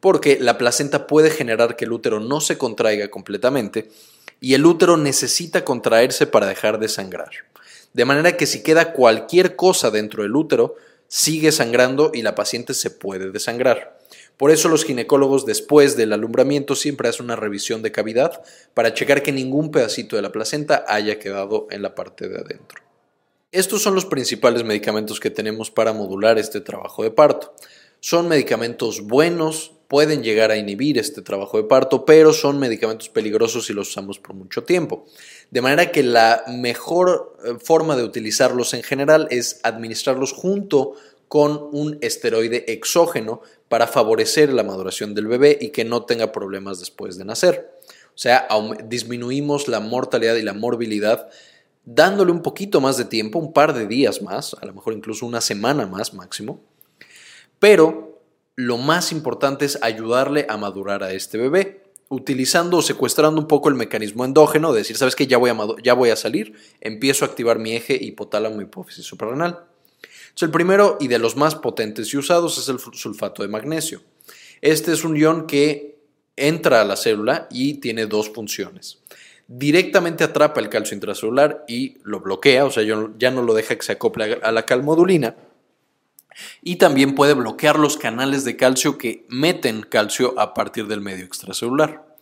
porque 0.05 0.37
la 0.39 0.59
placenta 0.59 1.07
puede 1.07 1.31
generar 1.31 1.77
que 1.77 1.87
el 1.87 1.93
útero 1.93 2.21
no 2.21 2.43
se 2.43 2.59
contraiga 2.59 3.09
completamente 3.09 3.89
y 4.39 4.53
el 4.53 4.67
útero 4.67 4.99
necesita 4.99 5.65
contraerse 5.65 6.27
para 6.27 6.47
dejar 6.47 6.79
de 6.79 6.91
sangrar. 6.91 7.31
De 7.95 8.05
manera 8.05 8.37
que 8.37 8.45
si 8.45 8.63
queda 8.63 8.93
cualquier 8.93 9.57
cosa 9.57 9.91
dentro 9.91 10.23
del 10.23 10.37
útero, 10.37 10.75
sigue 11.09 11.53
sangrando 11.53 12.11
y 12.13 12.21
la 12.21 12.35
paciente 12.35 12.75
se 12.75 12.91
puede 12.91 13.31
desangrar. 13.31 13.99
Por 14.37 14.51
eso 14.51 14.69
los 14.69 14.85
ginecólogos 14.85 15.47
después 15.47 15.97
del 15.97 16.13
alumbramiento 16.13 16.77
siempre 16.77 17.09
hacen 17.09 17.25
una 17.25 17.37
revisión 17.37 17.81
de 17.81 17.91
cavidad 17.91 18.43
para 18.75 18.93
checar 18.93 19.23
que 19.23 19.33
ningún 19.33 19.71
pedacito 19.71 20.17
de 20.17 20.23
la 20.23 20.33
placenta 20.33 20.85
haya 20.87 21.19
quedado 21.19 21.67
en 21.71 21.81
la 21.81 21.95
parte 21.95 22.29
de 22.29 22.41
adentro. 22.41 22.83
Estos 23.53 23.81
son 23.81 23.95
los 23.95 24.05
principales 24.05 24.65
medicamentos 24.65 25.19
que 25.19 25.31
tenemos 25.31 25.71
para 25.71 25.95
modular 25.95 26.37
este 26.37 26.61
trabajo 26.61 27.03
de 27.03 27.11
parto. 27.11 27.55
Son 28.01 28.29
medicamentos 28.29 29.01
buenos, 29.01 29.73
pueden 29.95 30.25
llegar 30.25 30.51
a 30.51 30.57
inhibir 30.57 30.99
este 30.99 31.23
trabajo 31.23 31.57
de 31.57 31.69
parto, 31.69 32.05
pero 32.05 32.33
son 32.33 32.59
medicamentos 32.59 33.09
peligrosos 33.09 33.67
si 33.67 33.73
los 33.73 33.91
usamos 33.91 34.19
por 34.19 34.35
mucho 34.35 34.65
tiempo. 34.65 35.07
De 35.53 35.61
manera 35.61 35.93
que 35.93 36.03
la 36.03 36.43
mejor 36.49 37.39
eh, 37.45 37.53
forma 37.63 37.95
de 37.95 38.03
utilizarlos 38.03 38.75
en 38.75 38.83
general 38.83 39.29
es 39.31 39.61
administrarlos 39.63 40.33
junto 40.33 40.95
con 41.29 41.69
un 41.71 41.97
esteroide 42.01 42.73
exógeno 42.73 43.41
para 43.69 43.87
favorecer 43.87 44.53
la 44.53 44.65
maduración 44.65 45.15
del 45.15 45.29
bebé 45.29 45.57
y 45.61 45.69
que 45.69 45.85
no 45.85 46.05
tenga 46.05 46.33
problemas 46.33 46.81
después 46.81 47.17
de 47.17 47.25
nacer. 47.25 47.79
O 48.17 48.19
sea, 48.19 48.49
disminuimos 48.87 49.69
la 49.69 49.79
mortalidad 49.79 50.35
y 50.35 50.43
la 50.43 50.55
morbilidad 50.55 51.31
dándole 51.85 52.33
un 52.33 52.43
poquito 52.43 52.81
más 52.81 52.97
de 52.97 53.05
tiempo, 53.05 53.39
un 53.39 53.53
par 53.53 53.73
de 53.73 53.87
días 53.87 54.23
más, 54.23 54.57
a 54.61 54.67
lo 54.67 54.75
mejor 54.75 54.93
incluso 54.93 55.25
una 55.25 55.41
semana 55.41 55.87
más 55.87 56.15
máximo, 56.15 56.61
pero 57.61 58.14
lo 58.57 58.79
más 58.79 59.13
importante 59.13 59.65
es 59.65 59.79
ayudarle 59.83 60.47
a 60.49 60.57
madurar 60.57 61.03
a 61.03 61.13
este 61.13 61.39
bebé, 61.39 61.83
utilizando 62.09 62.79
o 62.79 62.83
secuestrando 62.83 63.41
un 63.41 63.49
poco 63.49 63.69
el 63.69 63.75
mecanismo 63.75 64.25
endógeno, 64.25 64.73
de 64.73 64.79
decir, 64.79 64.97
¿sabes 64.97 65.17
qué? 65.17 65.27
Ya 65.27 65.39
voy 65.39 65.51
a, 65.51 65.57
ya 65.83 65.95
voy 65.95 66.11
a 66.11 66.17
salir, 66.17 66.55
empiezo 66.81 67.25
a 67.25 67.29
activar 67.29 67.59
mi 67.59 67.75
eje 67.75 67.95
hipotálamo 68.01 68.61
hipófisis 68.61 69.05
suprarrenal. 69.05 69.65
El 70.41 70.51
primero 70.51 70.99
y 71.01 71.09
de 71.09 71.19
los 71.19 71.37
más 71.37 71.55
potentes 71.55 72.13
y 72.13 72.17
usados 72.17 72.59
es 72.59 72.69
el 72.69 72.79
sulfato 72.79 73.43
de 73.43 73.49
magnesio. 73.49 74.03
Este 74.61 74.93
es 74.93 75.05
un 75.05 75.17
ion 75.17 75.47
que 75.47 75.97
entra 76.37 76.81
a 76.81 76.85
la 76.85 76.97
célula 76.97 77.49
y 77.51 77.75
tiene 77.75 78.07
dos 78.07 78.31
funciones. 78.31 78.99
Directamente 79.47 80.25
atrapa 80.25 80.61
el 80.61 80.69
calcio 80.69 80.95
intracelular 80.95 81.65
y 81.69 81.99
lo 82.03 82.21
bloquea, 82.21 82.65
o 82.65 82.71
sea, 82.71 82.83
ya 82.83 83.31
no 83.31 83.43
lo 83.43 83.55
deja 83.55 83.77
que 83.77 83.83
se 83.83 83.93
acople 83.93 84.41
a 84.43 84.53
la 84.53 84.67
calmodulina 84.67 85.37
y 86.63 86.77
también 86.77 87.15
puede 87.15 87.35
bloquear 87.35 87.79
los 87.79 87.97
canales 87.97 88.45
de 88.45 88.57
calcio 88.57 88.99
que 88.99 89.25
meten 89.29 89.83
calcio 89.83 90.35
a 90.39 90.55
partir 90.55 90.87
del 90.87 91.01
medio 91.01 91.25
extracelular. 91.25 92.17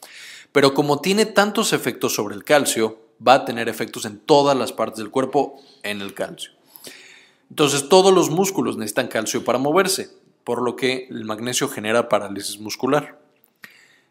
Pero 0.53 0.75
como 0.75 1.01
tiene 1.01 1.27
tantos 1.27 1.72
efectos 1.72 2.14
sobre 2.14 2.35
el 2.35 2.44
calcio, 2.44 3.01
va 3.27 3.35
a 3.35 3.44
tener 3.44 3.68
efectos 3.68 4.05
en 4.05 4.18
todas 4.18 4.57
las 4.57 4.72
partes 4.72 4.98
del 4.98 5.11
cuerpo 5.11 5.61
en 5.83 6.01
el 6.01 6.14
calcio. 6.14 6.53
Entonces 7.51 7.88
todos 7.88 8.12
los 8.12 8.31
músculos 8.31 8.77
necesitan 8.77 9.09
calcio 9.09 9.44
para 9.44 9.59
moverse, 9.59 10.11
por 10.44 10.62
lo 10.62 10.77
que 10.77 11.07
el 11.11 11.25
magnesio 11.25 11.68
genera 11.68 12.09
parálisis 12.09 12.59
muscular. 12.59 13.18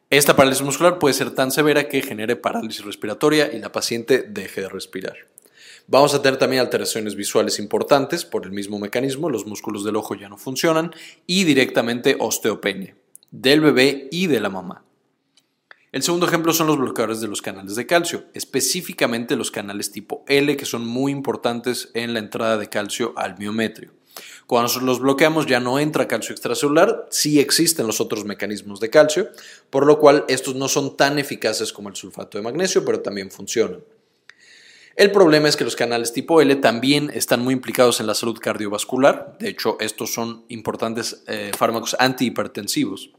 Esta 0.09 0.35
parálisis 0.35 0.63
muscular 0.63 0.99
puede 0.99 1.13
ser 1.13 1.31
tan 1.31 1.51
severa 1.51 1.87
que 1.87 2.01
genere 2.01 2.35
parálisis 2.35 2.83
respiratoria 2.83 3.51
y 3.51 3.59
la 3.59 3.71
paciente 3.71 4.23
deje 4.23 4.61
de 4.61 4.69
respirar. 4.69 5.15
Vamos 5.87 6.13
a 6.13 6.21
tener 6.21 6.39
también 6.39 6.61
alteraciones 6.61 7.15
visuales 7.15 7.59
importantes 7.59 8.25
por 8.25 8.45
el 8.45 8.51
mismo 8.51 8.79
mecanismo, 8.79 9.29
los 9.29 9.45
músculos 9.45 9.83
del 9.83 9.95
ojo 9.95 10.15
ya 10.15 10.29
no 10.29 10.37
funcionan 10.37 10.91
y 11.27 11.43
directamente 11.43 12.15
osteopenia 12.19 12.95
del 13.31 13.61
bebé 13.61 14.09
y 14.11 14.27
de 14.27 14.39
la 14.39 14.49
mamá. 14.49 14.83
El 15.91 16.03
segundo 16.03 16.25
ejemplo 16.25 16.53
son 16.53 16.67
los 16.67 16.77
bloqueadores 16.77 17.19
de 17.19 17.27
los 17.27 17.41
canales 17.41 17.75
de 17.75 17.85
calcio, 17.85 18.25
específicamente 18.33 19.35
los 19.35 19.51
canales 19.51 19.91
tipo 19.91 20.23
L 20.27 20.55
que 20.55 20.65
son 20.65 20.85
muy 20.85 21.11
importantes 21.11 21.89
en 21.93 22.13
la 22.13 22.19
entrada 22.19 22.57
de 22.57 22.69
calcio 22.69 23.13
al 23.17 23.37
miometrio. 23.37 23.91
Cuando 24.47 24.79
los 24.81 24.99
bloqueamos 24.99 25.47
ya 25.47 25.59
no 25.59 25.79
entra 25.79 26.07
calcio 26.07 26.33
extracelular, 26.33 27.07
sí 27.09 27.39
existen 27.39 27.87
los 27.87 27.99
otros 27.99 28.25
mecanismos 28.25 28.79
de 28.79 28.89
calcio, 28.89 29.29
por 29.69 29.85
lo 29.85 29.99
cual 29.99 30.25
estos 30.27 30.55
no 30.55 30.67
son 30.67 30.95
tan 30.97 31.19
eficaces 31.19 31.73
como 31.73 31.89
el 31.89 31.95
sulfato 31.95 32.37
de 32.37 32.43
magnesio, 32.43 32.83
pero 32.85 33.01
también 33.01 33.31
funcionan. 33.31 33.81
El 35.01 35.09
problema 35.11 35.49
es 35.49 35.57
que 35.57 35.63
los 35.63 35.75
canales 35.75 36.13
tipo 36.13 36.41
L 36.41 36.55
también 36.57 37.09
están 37.11 37.41
muy 37.41 37.55
implicados 37.55 37.99
en 37.99 38.05
la 38.05 38.13
salud 38.13 38.37
cardiovascular, 38.39 39.35
de 39.39 39.49
hecho 39.49 39.77
estos 39.79 40.13
son 40.13 40.45
importantes 40.47 41.23
eh, 41.25 41.49
fármacos 41.57 41.95
antihipertensivos. 41.97 43.09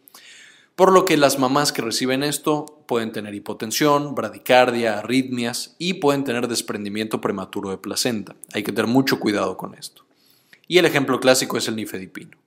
Por 0.76 0.92
lo 0.92 1.04
que 1.04 1.16
las 1.16 1.40
mamás 1.40 1.72
que 1.72 1.82
reciben 1.82 2.22
esto 2.22 2.84
pueden 2.86 3.10
tener 3.10 3.34
hipotensión, 3.34 4.14
bradicardia, 4.14 5.00
arritmias 5.00 5.74
y 5.76 5.94
pueden 5.94 6.22
tener 6.22 6.46
desprendimiento 6.46 7.20
prematuro 7.20 7.70
de 7.70 7.78
placenta. 7.78 8.36
Hay 8.52 8.62
que 8.62 8.70
tener 8.70 8.86
mucho 8.86 9.18
cuidado 9.18 9.56
con 9.56 9.74
esto. 9.74 10.04
Y 10.68 10.78
el 10.78 10.84
ejemplo 10.84 11.18
clásico 11.18 11.58
es 11.58 11.66
el 11.66 11.74
nifedipino. 11.74 12.41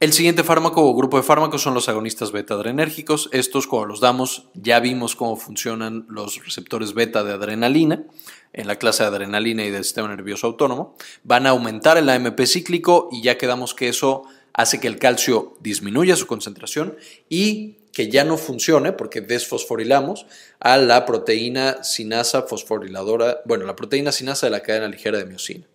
El 0.00 0.14
siguiente 0.14 0.44
fármaco 0.44 0.82
o 0.82 0.96
grupo 0.96 1.18
de 1.18 1.22
fármacos 1.22 1.60
son 1.60 1.74
los 1.74 1.90
agonistas 1.90 2.32
beta 2.32 2.54
adrenérgicos. 2.54 3.28
Estos, 3.32 3.66
cuando 3.66 3.88
los 3.88 4.00
damos, 4.00 4.48
ya 4.54 4.80
vimos 4.80 5.14
cómo 5.14 5.36
funcionan 5.36 6.06
los 6.08 6.42
receptores 6.42 6.94
beta 6.94 7.22
de 7.22 7.34
adrenalina 7.34 8.06
en 8.54 8.66
la 8.66 8.76
clase 8.76 9.02
de 9.02 9.10
adrenalina 9.10 9.62
y 9.62 9.70
del 9.70 9.84
sistema 9.84 10.08
nervioso 10.08 10.46
autónomo. 10.46 10.96
Van 11.22 11.46
a 11.46 11.50
aumentar 11.50 11.98
el 11.98 12.08
AMP 12.08 12.40
cíclico 12.46 13.10
y 13.12 13.20
ya 13.20 13.36
quedamos 13.36 13.74
que 13.74 13.90
eso 13.90 14.22
hace 14.54 14.80
que 14.80 14.88
el 14.88 14.98
calcio 14.98 15.58
disminuya 15.60 16.16
su 16.16 16.26
concentración 16.26 16.96
y 17.28 17.76
que 17.92 18.08
ya 18.08 18.24
no 18.24 18.38
funcione 18.38 18.92
porque 18.92 19.20
desfosforilamos 19.20 20.24
a 20.60 20.78
la 20.78 21.04
proteína 21.04 21.84
sinasa 21.84 22.44
fosforiladora, 22.44 23.42
bueno, 23.44 23.66
la 23.66 23.76
proteína 23.76 24.12
sinasa 24.12 24.46
de 24.46 24.50
la 24.52 24.60
cadena 24.60 24.88
ligera 24.88 25.18
de 25.18 25.26
miocina. 25.26 25.66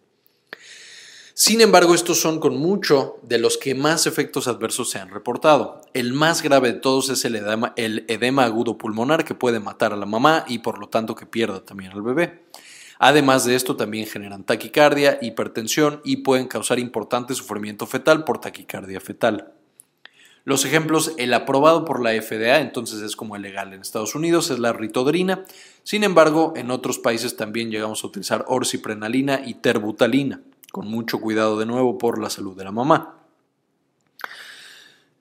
Sin 1.37 1.59
embargo, 1.59 1.93
estos 1.93 2.21
son 2.21 2.39
con 2.39 2.55
mucho 2.55 3.17
de 3.21 3.39
los 3.39 3.57
que 3.57 3.75
más 3.75 4.07
efectos 4.07 4.47
adversos 4.47 4.89
se 4.89 4.99
han 4.99 5.09
reportado. 5.09 5.81
El 5.93 6.13
más 6.13 6.41
grave 6.41 6.71
de 6.71 6.79
todos 6.79 7.09
es 7.09 7.25
el 7.25 7.35
edema, 7.35 7.73
el 7.75 8.05
edema 8.07 8.45
agudo 8.45 8.77
pulmonar 8.77 9.25
que 9.25 9.35
puede 9.35 9.59
matar 9.59 9.91
a 9.91 9.97
la 9.97 10.05
mamá 10.05 10.45
y 10.47 10.59
por 10.59 10.79
lo 10.79 10.87
tanto 10.87 11.13
que 11.13 11.25
pierda 11.25 11.59
también 11.59 11.91
al 11.91 12.03
bebé. 12.03 12.45
Además 12.99 13.43
de 13.43 13.55
esto, 13.55 13.75
también 13.75 14.07
generan 14.07 14.45
taquicardia, 14.45 15.19
hipertensión 15.21 15.99
y 16.05 16.17
pueden 16.17 16.47
causar 16.47 16.79
importante 16.79 17.35
sufrimiento 17.35 17.85
fetal 17.85 18.23
por 18.23 18.39
taquicardia 18.39 19.01
fetal. 19.01 19.51
Los 20.45 20.63
ejemplos, 20.63 21.11
el 21.17 21.33
aprobado 21.33 21.83
por 21.83 22.01
la 22.01 22.11
FDA, 22.11 22.59
entonces 22.59 23.01
es 23.01 23.15
como 23.15 23.35
el 23.35 23.41
legal 23.41 23.73
en 23.73 23.81
Estados 23.81 24.15
Unidos, 24.15 24.51
es 24.51 24.59
la 24.59 24.71
ritodrina. 24.71 25.43
Sin 25.83 26.05
embargo, 26.05 26.53
en 26.55 26.71
otros 26.71 26.99
países 26.99 27.35
también 27.35 27.71
llegamos 27.71 28.03
a 28.03 28.07
utilizar 28.07 28.45
orciprenalina 28.47 29.41
y 29.43 29.55
terbutalina, 29.55 30.41
con 30.75 30.89
mucho 30.89 31.21
cuidado 31.21 31.57
de 31.57 31.65
nuevo 31.65 31.97
por 31.97 32.21
la 32.21 32.29
salud 32.29 32.53
de 32.53 32.65
la 32.65 32.73
mamá. 32.73 33.23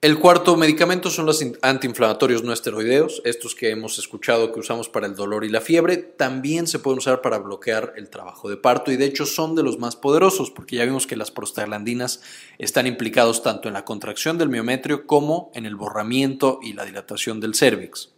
El 0.01 0.19
cuarto 0.19 0.57
medicamento 0.57 1.09
son 1.09 1.25
los 1.25 1.41
antiinflamatorios 1.61 2.43
no 2.43 2.51
esteroideos, 2.51 3.21
estos 3.23 3.55
que 3.55 3.69
hemos 3.69 3.97
escuchado 3.97 4.51
que 4.51 4.59
usamos 4.59 4.89
para 4.89 5.07
el 5.07 5.15
dolor 5.15 5.45
y 5.45 5.49
la 5.49 5.61
fiebre, 5.61 5.95
también 5.95 6.67
se 6.67 6.79
pueden 6.79 6.97
usar 6.97 7.21
para 7.21 7.37
bloquear 7.37 7.93
el 7.95 8.09
trabajo 8.09 8.49
de 8.49 8.57
parto 8.57 8.91
y 8.91 8.97
de 8.97 9.05
hecho 9.05 9.25
son 9.25 9.55
de 9.55 9.63
los 9.63 9.79
más 9.79 9.95
poderosos 9.95 10.51
porque 10.51 10.75
ya 10.75 10.83
vimos 10.83 11.07
que 11.07 11.15
las 11.15 11.31
prostaglandinas 11.31 12.21
están 12.57 12.85
implicados 12.85 13.41
tanto 13.41 13.69
en 13.69 13.75
la 13.75 13.85
contracción 13.85 14.37
del 14.37 14.49
miometrio 14.49 15.07
como 15.07 15.51
en 15.53 15.65
el 15.65 15.77
borramiento 15.77 16.59
y 16.61 16.73
la 16.73 16.83
dilatación 16.83 17.39
del 17.39 17.55
cervix. 17.55 18.14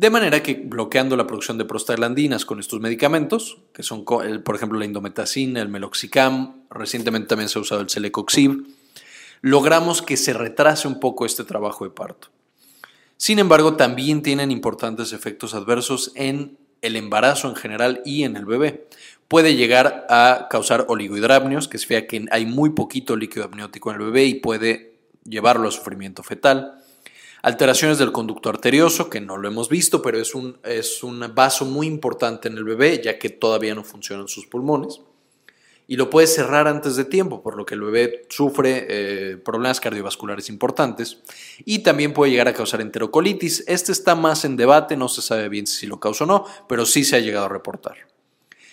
De 0.00 0.08
manera 0.08 0.42
que 0.42 0.54
bloqueando 0.54 1.14
la 1.14 1.26
producción 1.26 1.58
de 1.58 1.66
prostaglandinas 1.66 2.46
con 2.46 2.58
estos 2.58 2.80
medicamentos, 2.80 3.58
que 3.74 3.82
son 3.82 4.06
por 4.06 4.56
ejemplo 4.56 4.78
la 4.78 4.86
indometacina, 4.86 5.60
el 5.60 5.68
meloxicam, 5.68 6.62
recientemente 6.70 7.28
también 7.28 7.50
se 7.50 7.58
ha 7.58 7.60
usado 7.60 7.82
el 7.82 7.90
celecoxib, 7.90 8.64
logramos 9.42 10.00
que 10.00 10.16
se 10.16 10.32
retrase 10.32 10.88
un 10.88 11.00
poco 11.00 11.26
este 11.26 11.44
trabajo 11.44 11.84
de 11.84 11.90
parto. 11.90 12.28
Sin 13.18 13.38
embargo, 13.38 13.76
también 13.76 14.22
tienen 14.22 14.50
importantes 14.50 15.12
efectos 15.12 15.52
adversos 15.52 16.12
en 16.14 16.56
el 16.80 16.96
embarazo 16.96 17.50
en 17.50 17.56
general 17.56 18.00
y 18.06 18.22
en 18.22 18.38
el 18.38 18.46
bebé. 18.46 18.88
Puede 19.28 19.54
llegar 19.54 20.06
a 20.08 20.46
causar 20.48 20.86
oligohidramnios, 20.88 21.68
que 21.68 21.76
significa 21.76 22.08
que 22.08 22.24
hay 22.30 22.46
muy 22.46 22.70
poquito 22.70 23.16
líquido 23.16 23.44
amniótico 23.44 23.90
en 23.90 24.00
el 24.00 24.06
bebé 24.06 24.24
y 24.24 24.34
puede 24.36 24.94
llevarlo 25.24 25.68
a 25.68 25.72
sufrimiento 25.72 26.22
fetal. 26.22 26.79
Alteraciones 27.42 27.98
del 27.98 28.12
conducto 28.12 28.48
arterioso, 28.50 29.08
que 29.08 29.20
no 29.20 29.36
lo 29.36 29.48
hemos 29.48 29.68
visto, 29.68 30.02
pero 30.02 30.18
es 30.18 30.34
un, 30.34 30.58
es 30.62 31.02
un 31.02 31.32
vaso 31.34 31.64
muy 31.64 31.86
importante 31.86 32.48
en 32.48 32.56
el 32.56 32.64
bebé, 32.64 33.00
ya 33.02 33.18
que 33.18 33.30
todavía 33.30 33.74
no 33.74 33.84
funcionan 33.84 34.28
sus 34.28 34.46
pulmones 34.46 35.00
y 35.90 35.96
lo 35.96 36.08
puede 36.08 36.28
cerrar 36.28 36.68
antes 36.68 36.94
de 36.94 37.04
tiempo, 37.04 37.42
por 37.42 37.56
lo 37.56 37.66
que 37.66 37.74
el 37.74 37.80
bebé 37.80 38.24
sufre 38.28 38.86
eh, 38.88 39.36
problemas 39.38 39.80
cardiovasculares 39.80 40.48
importantes 40.48 41.18
y 41.64 41.80
también 41.80 42.12
puede 42.12 42.30
llegar 42.30 42.46
a 42.46 42.52
causar 42.52 42.80
enterocolitis. 42.80 43.64
Este 43.66 43.90
está 43.90 44.14
más 44.14 44.44
en 44.44 44.56
debate, 44.56 44.96
no 44.96 45.08
se 45.08 45.20
sabe 45.20 45.48
bien 45.48 45.66
si 45.66 45.88
lo 45.88 45.98
causa 45.98 46.22
o 46.22 46.26
no, 46.28 46.44
pero 46.68 46.86
sí 46.86 47.02
se 47.02 47.16
ha 47.16 47.18
llegado 47.18 47.46
a 47.46 47.48
reportar. 47.48 47.96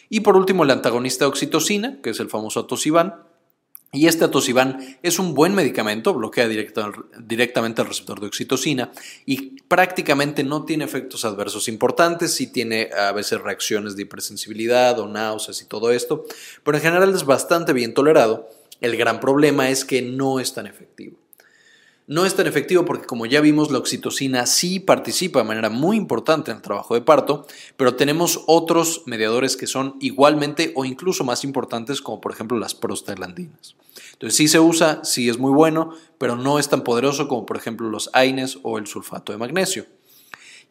Y 0.10 0.20
por 0.20 0.38
último, 0.38 0.64
el 0.64 0.70
antagonista 0.70 1.26
de 1.26 1.30
oxitocina, 1.30 2.00
que 2.04 2.12
es 2.12 2.20
el 2.20 2.30
famoso 2.30 2.60
atosiban, 2.60 3.16
y 3.93 4.08
este 4.08 4.26
atosiban 4.26 4.97
es 5.02 5.17
un 5.17 5.34
buen 5.34 5.56
medicamento, 5.56 6.13
bloquea 6.13 6.47
directamente 6.47 7.82
el 7.82 7.88
receptor 7.88 8.19
de 8.19 8.28
oxitocina 8.28 8.91
y 9.26 9.62
prácticamente 9.62 10.43
no 10.43 10.65
tiene 10.65 10.84
efectos 10.84 11.23
adversos 11.23 11.67
importantes, 11.67 12.34
sí 12.34 12.47
tiene 12.47 12.89
a 12.97 13.12
veces 13.13 13.41
reacciones 13.41 13.95
de 13.95 14.04
hipersensibilidad 14.04 15.00
o 15.00 15.08
náuseas 15.08 15.62
y 15.62 15.65
todo 15.65 15.91
esto, 15.91 16.26
pero 16.63 16.78
en 16.78 16.84
general 16.84 17.13
es 17.15 17.26
bastante 17.26 17.73
bien 17.73 17.93
tolerado. 17.93 18.50
El 18.82 18.97
gran 18.97 19.19
problema 19.19 19.69
es 19.69 19.86
que 19.86 20.02
no 20.02 20.39
es 20.39 20.54
tan 20.54 20.67
efectivo. 20.67 21.17
No 22.10 22.26
es 22.26 22.36
tan 22.36 22.48
efectivo 22.48 22.86
porque 22.86 23.06
como 23.06 23.26
ya 23.26 23.41
vimos 23.41 23.70
la 23.70 23.80
oxitocina 23.80 24.46
sí 24.46 24.80
participa 24.80 25.39
de 25.39 25.46
manera 25.46 25.70
muy 25.70 25.98
importante 25.98 26.52
en 26.52 26.58
el 26.58 26.63
trabajo 26.63 26.93
de 26.93 27.02
parto, 27.02 27.46
pero 27.76 27.96
tenemos 27.96 28.43
otros 28.48 29.04
mediadores 29.06 29.58
que 29.58 29.67
son 29.67 29.98
igualmente 30.00 30.72
o 30.76 30.86
incluso 30.86 31.26
más 31.26 31.43
importantes 31.43 32.02
como 32.02 32.22
por 32.22 32.32
ejemplo 32.32 32.58
las 32.58 32.76
prostaglandinas. 32.76 33.76
Entonces 34.13 34.38
sí 34.38 34.48
se 34.48 34.62
usa, 34.62 35.02
sí 35.04 35.28
es 35.28 35.38
muy 35.38 35.52
bueno, 35.52 35.96
pero 36.17 36.38
no 36.38 36.60
es 36.60 36.70
tan 36.70 36.86
poderoso 36.86 37.28
como 37.28 37.46
por 37.46 37.58
ejemplo 37.58 37.89
los 37.89 38.10
AINES 38.13 38.60
o 38.63 38.78
el 38.78 38.88
sulfato 38.88 39.34
de 39.34 39.39
magnesio. 39.39 39.86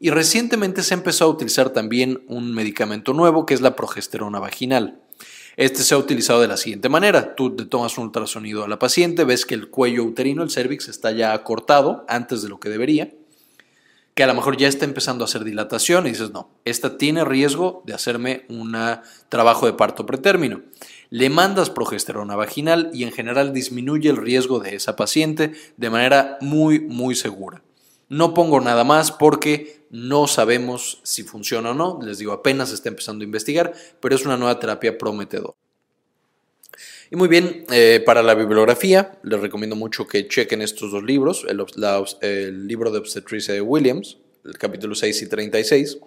Y 0.01 0.09
recientemente 0.09 0.83
se 0.83 0.95
empezó 0.95 1.27
a 1.27 1.29
utilizar 1.29 1.69
también 1.69 2.25
un 2.29 2.55
medicamento 2.55 3.13
nuevo 3.13 3.45
que 3.45 3.53
es 3.53 3.61
la 3.61 3.77
progesterona 3.77 4.39
vaginal. 4.39 5.03
Este 5.57 5.83
se 5.83 5.95
ha 5.95 5.99
utilizado 5.99 6.43
de 6.43 6.49
la 6.49 6.59
siguiente 6.59 6.91
manera. 6.91 7.35
Tú 7.35 7.57
te 7.57 7.65
tomas 7.65 7.97
un 7.97 8.05
ultrasonido 8.05 8.63
a 8.63 8.69
la 8.69 8.79
paciente, 8.79 9.25
ves 9.25 9.47
que 9.47 9.55
el 9.55 9.71
cuello 9.71 10.05
uterino, 10.05 10.43
el 10.43 10.51
cervix, 10.51 10.89
está 10.89 11.13
ya 11.13 11.33
acortado 11.33 12.05
antes 12.09 12.43
de 12.43 12.51
lo 12.51 12.61
que 12.61 12.69
debería, 12.69 13.15
que 14.15 14.23
a 14.23 14.27
lo 14.27 14.35
mejor 14.35 14.59
ya 14.59 14.69
está 14.69 14.85
empezando 14.85 15.25
a 15.25 15.27
hacer 15.27 15.45
dilatación 15.45 16.07
y 16.07 16.11
dices, 16.11 16.31
no, 16.31 16.51
esta 16.67 16.99
tiene 16.99 17.25
riesgo 17.25 17.83
de 17.87 17.95
hacerme 17.95 18.45
un 18.51 18.77
trabajo 19.31 19.65
de 19.65 19.73
parto 19.73 20.05
pretérmino. 20.05 20.61
Le 21.09 21.31
mandas 21.31 21.71
progesterona 21.71 22.37
vaginal 22.37 22.91
y 22.93 23.05
en 23.05 23.13
general 23.13 23.55
disminuye 23.55 24.11
el 24.11 24.19
riesgo 24.19 24.61
de 24.61 24.75
esa 24.75 24.95
paciente 24.95 25.53
de 25.79 25.89
manera 25.89 26.37
muy, 26.43 26.81
muy 26.81 27.15
segura. 27.15 27.63
No 28.09 28.35
pongo 28.35 28.61
nada 28.61 28.85
más 28.85 29.11
porque 29.11 29.87
no 29.91 30.27
sabemos 30.27 31.01
si 31.03 31.25
funciona 31.25 31.71
o 31.71 31.75
no. 31.75 31.99
Les 32.03 32.19
digo, 32.19 32.33
apenas 32.33 32.73
está 32.73 32.89
empezando 32.89 33.23
a 33.23 33.27
investigar, 33.27 33.73
pero 34.01 34.15
es 34.15 34.25
una 34.25 34.37
nueva 34.37 34.59
terapia 34.61 34.97
prometedora. 34.97 35.55
Y 37.11 37.17
muy 37.17 37.29
bien, 37.29 37.65
eh, 37.71 38.03
para 38.05 38.23
la 38.23 38.35
bibliografía, 38.35 39.19
les 39.23 39.41
recomiendo 39.41 39.77
mucho 39.77 40.07
que 40.07 40.27
chequen 40.29 40.63
estos 40.63 40.91
dos 40.91 41.03
libros: 41.03 41.47
el, 41.49 41.65
el 42.21 42.67
libro 42.67 42.91
de 42.91 42.99
obstetricia 42.99 43.55
de 43.55 43.61
Williams, 43.61 44.19
el 44.45 44.59
capítulo 44.59 44.95
6 44.95 45.23
y 45.23 45.29
36, 45.29 45.99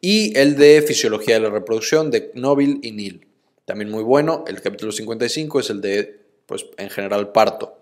y 0.00 0.38
el 0.38 0.56
de 0.56 0.82
Fisiología 0.82 1.34
de 1.34 1.40
la 1.40 1.50
Reproducción 1.50 2.10
de 2.10 2.30
Knobil 2.32 2.80
y 2.82 2.92
Neal. 2.92 3.26
También 3.64 3.90
muy 3.90 4.02
bueno. 4.02 4.44
El 4.46 4.60
capítulo 4.60 4.92
55 4.92 5.60
es 5.60 5.70
el 5.70 5.80
de, 5.80 6.20
pues, 6.46 6.66
en 6.76 6.90
general, 6.90 7.32
parto. 7.32 7.79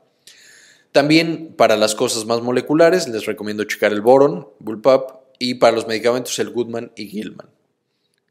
También 0.93 1.55
para 1.57 1.77
las 1.77 1.95
cosas 1.95 2.25
más 2.25 2.43
moleculares 2.43 3.09
les 3.09 3.27
recomiendo 3.27 3.65
checar 3.65 3.93
el 3.93 4.01
boron, 4.01 4.49
bullpup, 4.59 5.19
y 5.39 5.55
para 5.55 5.75
los 5.75 5.87
medicamentos 5.87 6.39
el 6.39 6.51
Goodman 6.51 6.93
y 6.97 7.07
Gilman. 7.07 7.49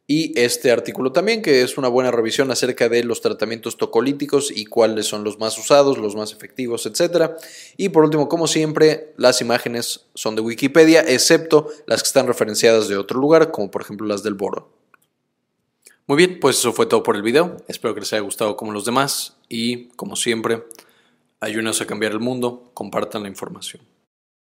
Y 0.09 0.39
este 0.39 0.71
artículo 0.71 1.11
también, 1.11 1.41
que 1.41 1.61
es 1.61 1.77
una 1.77 1.89
buena 1.89 2.11
revisión 2.11 2.49
acerca 2.49 2.87
de 2.87 3.03
los 3.03 3.19
tratamientos 3.19 3.75
tocolíticos 3.75 4.51
y 4.55 4.65
cuáles 4.65 5.05
son 5.05 5.25
los 5.25 5.37
más 5.37 5.57
usados, 5.57 5.97
los 5.97 6.15
más 6.15 6.31
efectivos, 6.31 6.85
etc. 6.85 7.31
Y 7.75 7.89
por 7.89 8.05
último, 8.05 8.29
como 8.29 8.47
siempre, 8.47 9.13
las 9.17 9.41
imágenes 9.41 10.05
son 10.13 10.35
de 10.35 10.41
Wikipedia, 10.41 11.01
excepto 11.01 11.67
las 11.87 12.03
que 12.03 12.07
están 12.07 12.25
referenciadas 12.25 12.87
de 12.87 12.95
otro 12.95 13.19
lugar, 13.19 13.51
como 13.51 13.69
por 13.69 13.81
ejemplo 13.81 14.07
las 14.07 14.23
del 14.23 14.35
boron. 14.35 14.65
Muy 16.05 16.15
bien, 16.15 16.39
pues 16.39 16.57
eso 16.59 16.71
fue 16.71 16.85
todo 16.85 17.03
por 17.03 17.17
el 17.17 17.21
video. 17.21 17.57
Espero 17.67 17.93
que 17.93 17.99
les 17.99 18.13
haya 18.13 18.21
gustado 18.21 18.55
como 18.55 18.71
los 18.71 18.85
demás 18.85 19.35
y, 19.49 19.89
como 19.97 20.15
siempre, 20.15 20.63
Ayúdenos 21.39 21.81
a 21.81 21.85
cambiar 21.85 22.13
el 22.13 22.19
mundo, 22.19 22.71
compartan 22.73 23.21
la 23.21 23.29
información. 23.29 23.83